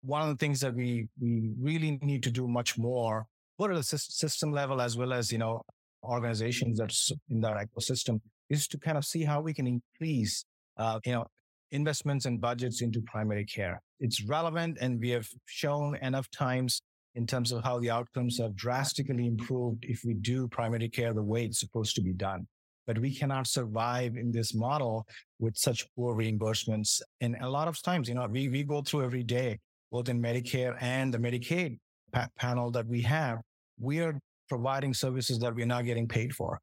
one 0.01 0.21
of 0.21 0.29
the 0.29 0.35
things 0.35 0.59
that 0.61 0.73
we 0.73 1.07
we 1.19 1.51
really 1.59 1.99
need 2.01 2.23
to 2.23 2.31
do 2.31 2.47
much 2.47 2.77
more, 2.77 3.25
both 3.57 3.71
at 3.71 3.75
the 3.75 3.83
system 3.83 4.51
level 4.51 4.81
as 4.81 4.97
well 4.97 5.13
as 5.13 5.31
you 5.31 5.37
know 5.37 5.61
organizations 6.03 6.79
that's 6.79 7.11
in 7.29 7.41
that 7.41 7.57
ecosystem, 7.57 8.19
is 8.49 8.67
to 8.67 8.77
kind 8.77 8.97
of 8.97 9.05
see 9.05 9.23
how 9.23 9.41
we 9.41 9.53
can 9.53 9.67
increase 9.67 10.45
uh, 10.77 10.99
you 11.05 11.11
know 11.11 11.25
investments 11.71 12.25
and 12.25 12.41
budgets 12.41 12.81
into 12.81 13.01
primary 13.01 13.45
care. 13.45 13.81
It's 13.99 14.23
relevant, 14.23 14.77
and 14.81 14.99
we 14.99 15.09
have 15.09 15.27
shown 15.45 15.97
enough 15.97 16.29
times 16.31 16.81
in 17.15 17.27
terms 17.27 17.51
of 17.51 17.63
how 17.63 17.79
the 17.79 17.89
outcomes 17.89 18.37
have 18.39 18.55
drastically 18.55 19.27
improved 19.27 19.83
if 19.83 20.01
we 20.05 20.13
do 20.13 20.47
primary 20.47 20.89
care 20.89 21.13
the 21.13 21.23
way 21.23 21.45
it's 21.45 21.59
supposed 21.59 21.95
to 21.95 22.01
be 22.01 22.13
done. 22.13 22.47
But 22.87 22.97
we 22.97 23.13
cannot 23.13 23.47
survive 23.47 24.15
in 24.15 24.31
this 24.31 24.55
model 24.55 25.05
with 25.39 25.55
such 25.57 25.85
poor 25.95 26.15
reimbursements. 26.15 27.01
And 27.21 27.35
a 27.41 27.49
lot 27.49 27.67
of 27.67 27.81
times, 27.81 28.07
you 28.09 28.15
know, 28.15 28.27
we, 28.27 28.49
we 28.49 28.63
go 28.63 28.81
through 28.81 29.03
every 29.03 29.23
day 29.23 29.59
both 29.91 30.09
in 30.09 30.21
Medicare 30.21 30.75
and 30.81 31.13
the 31.13 31.17
Medicaid 31.17 31.77
pa- 32.11 32.27
panel 32.37 32.71
that 32.71 32.87
we 32.87 33.01
have, 33.01 33.39
we 33.79 33.99
are 33.99 34.19
providing 34.47 34.93
services 34.93 35.39
that 35.39 35.55
we're 35.55 35.65
not 35.65 35.85
getting 35.85 36.07
paid 36.07 36.33
for. 36.33 36.59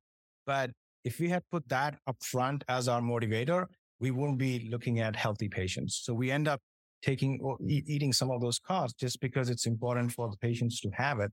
But 0.47 0.71
if 1.05 1.19
we 1.21 1.29
had 1.29 1.43
put 1.51 1.69
that 1.69 1.99
up 2.07 2.17
front 2.23 2.65
as 2.69 2.89
our 2.89 3.01
motivator, 3.01 3.67
we 4.01 4.11
wouldn't 4.11 4.39
be 4.39 4.69
looking 4.71 5.01
at 5.01 5.17
healthy 5.17 5.49
patients. 5.49 6.01
So 6.05 6.13
we 6.13 6.31
end 6.31 6.49
up 6.49 6.61
taking 7.03 7.39
or 7.41 7.57
e- 7.67 7.83
mm. 7.83 7.89
eating 7.89 8.13
some 8.13 8.31
of 8.31 8.41
those 8.41 8.59
costs 8.59 8.99
just 8.99 9.21
because 9.21 9.49
it's 9.49 9.67
important 9.67 10.13
for 10.13 10.29
the 10.31 10.37
patients 10.39 10.81
to 10.81 10.91
have 10.91 11.21
it. 11.21 11.33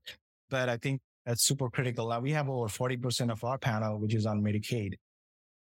But 0.50 0.68
I 0.68 0.76
think 0.76 1.00
that's 1.26 1.42
super 1.42 1.68
critical. 1.70 2.08
Now 2.08 2.20
we 2.20 2.32
have 2.32 2.48
over 2.48 2.68
40% 2.68 3.30
of 3.30 3.42
our 3.44 3.58
panel, 3.58 3.98
which 3.98 4.14
is 4.14 4.26
on 4.26 4.42
Medicaid. 4.42 4.94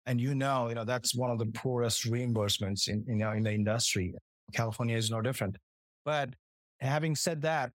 And 0.05 0.19
you 0.19 0.33
know, 0.33 0.69
you 0.69 0.75
know, 0.75 0.83
that's 0.83 1.15
one 1.15 1.29
of 1.29 1.37
the 1.37 1.45
poorest 1.45 2.09
reimbursements 2.09 2.87
in, 2.87 3.05
you 3.07 3.15
know, 3.15 3.31
in 3.31 3.43
the 3.43 3.53
industry. 3.53 4.13
California 4.53 4.97
is 4.97 5.11
no 5.11 5.21
different. 5.21 5.55
But 6.05 6.29
having 6.79 7.15
said 7.15 7.41
that, 7.43 7.71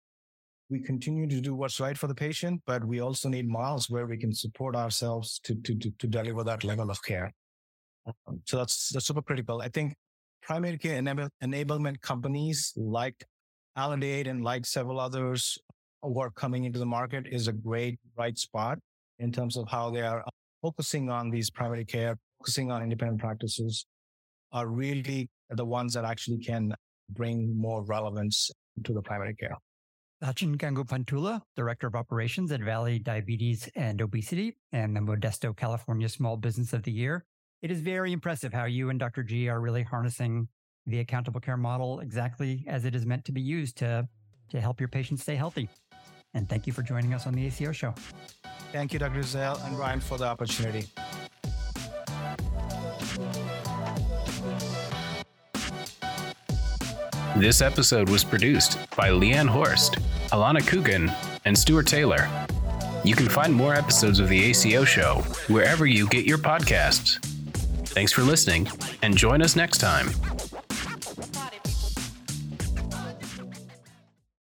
we 0.68 0.80
continue 0.80 1.28
to 1.28 1.40
do 1.40 1.54
what's 1.54 1.78
right 1.78 1.96
for 1.96 2.08
the 2.08 2.14
patient, 2.14 2.60
but 2.66 2.84
we 2.84 3.00
also 3.00 3.28
need 3.28 3.48
models 3.48 3.88
where 3.88 4.06
we 4.06 4.16
can 4.16 4.32
support 4.32 4.74
ourselves 4.74 5.38
to, 5.44 5.54
to, 5.54 5.76
to, 5.76 5.90
to 5.98 6.06
deliver 6.08 6.42
that 6.42 6.64
level 6.64 6.90
of 6.90 7.02
care. 7.04 7.32
Um, 8.06 8.40
so 8.44 8.56
that's, 8.58 8.90
that's 8.90 9.06
super 9.06 9.22
critical. 9.22 9.62
I 9.62 9.68
think 9.68 9.94
primary 10.42 10.78
care 10.78 10.96
enable, 10.96 11.28
enablement 11.42 12.00
companies 12.00 12.72
like 12.76 13.24
Aledade 13.78 14.28
and 14.28 14.42
like 14.42 14.66
several 14.66 14.98
others 14.98 15.58
who 16.02 16.18
are 16.20 16.30
coming 16.30 16.64
into 16.64 16.78
the 16.78 16.86
market 16.86 17.26
is 17.30 17.46
a 17.46 17.52
great 17.52 17.98
right 18.16 18.36
spot 18.36 18.78
in 19.18 19.30
terms 19.30 19.56
of 19.56 19.68
how 19.68 19.90
they 19.90 20.02
are 20.02 20.24
focusing 20.62 21.10
on 21.10 21.30
these 21.30 21.50
primary 21.50 21.84
care, 21.84 22.16
focusing 22.38 22.70
on 22.70 22.82
independent 22.82 23.20
practices 23.20 23.86
are 24.52 24.68
really 24.68 25.28
the 25.50 25.64
ones 25.64 25.94
that 25.94 26.04
actually 26.04 26.38
can 26.38 26.74
bring 27.10 27.56
more 27.56 27.82
relevance 27.82 28.50
to 28.84 28.92
the 28.92 29.02
primary 29.02 29.34
care. 29.34 29.56
Sachin 30.22 30.56
Gangupantula, 30.56 31.42
Director 31.56 31.86
of 31.86 31.94
Operations 31.94 32.50
at 32.50 32.60
Valley 32.60 32.98
Diabetes 32.98 33.68
and 33.76 34.00
Obesity 34.00 34.56
and 34.72 34.96
the 34.96 35.00
Modesto 35.00 35.54
California 35.54 36.08
Small 36.08 36.36
Business 36.36 36.72
of 36.72 36.82
the 36.84 36.92
Year. 36.92 37.24
It 37.62 37.70
is 37.70 37.80
very 37.80 38.12
impressive 38.12 38.52
how 38.52 38.64
you 38.64 38.88
and 38.88 38.98
Dr. 38.98 39.22
G 39.22 39.48
are 39.48 39.60
really 39.60 39.82
harnessing 39.82 40.48
the 40.86 41.00
accountable 41.00 41.40
care 41.40 41.56
model 41.56 42.00
exactly 42.00 42.64
as 42.66 42.84
it 42.84 42.94
is 42.94 43.04
meant 43.04 43.24
to 43.26 43.32
be 43.32 43.42
used 43.42 43.76
to, 43.78 44.08
to 44.50 44.60
help 44.60 44.80
your 44.80 44.88
patients 44.88 45.22
stay 45.22 45.34
healthy. 45.34 45.68
And 46.32 46.48
thank 46.48 46.66
you 46.66 46.72
for 46.72 46.82
joining 46.82 47.12
us 47.12 47.26
on 47.26 47.34
the 47.34 47.46
ACO 47.46 47.72
show. 47.72 47.94
Thank 48.72 48.92
you, 48.92 48.98
Dr. 48.98 49.22
Zell 49.22 49.60
and 49.64 49.78
Ryan, 49.78 50.00
for 50.00 50.16
the 50.16 50.26
opportunity. 50.26 50.86
This 57.38 57.60
episode 57.60 58.08
was 58.08 58.24
produced 58.24 58.78
by 58.96 59.10
Leanne 59.10 59.46
Horst, 59.46 59.96
Alana 60.32 60.66
Coogan, 60.66 61.12
and 61.44 61.56
Stuart 61.56 61.86
Taylor. 61.86 62.28
You 63.04 63.14
can 63.14 63.28
find 63.28 63.52
more 63.52 63.74
episodes 63.74 64.18
of 64.20 64.30
The 64.30 64.42
ACO 64.42 64.84
Show 64.84 65.16
wherever 65.48 65.84
you 65.84 66.08
get 66.08 66.24
your 66.24 66.38
podcasts. 66.38 67.18
Thanks 67.88 68.10
for 68.10 68.22
listening, 68.22 68.68
and 69.02 69.14
join 69.14 69.42
us 69.42 69.54
next 69.54 69.78
time. 69.78 70.08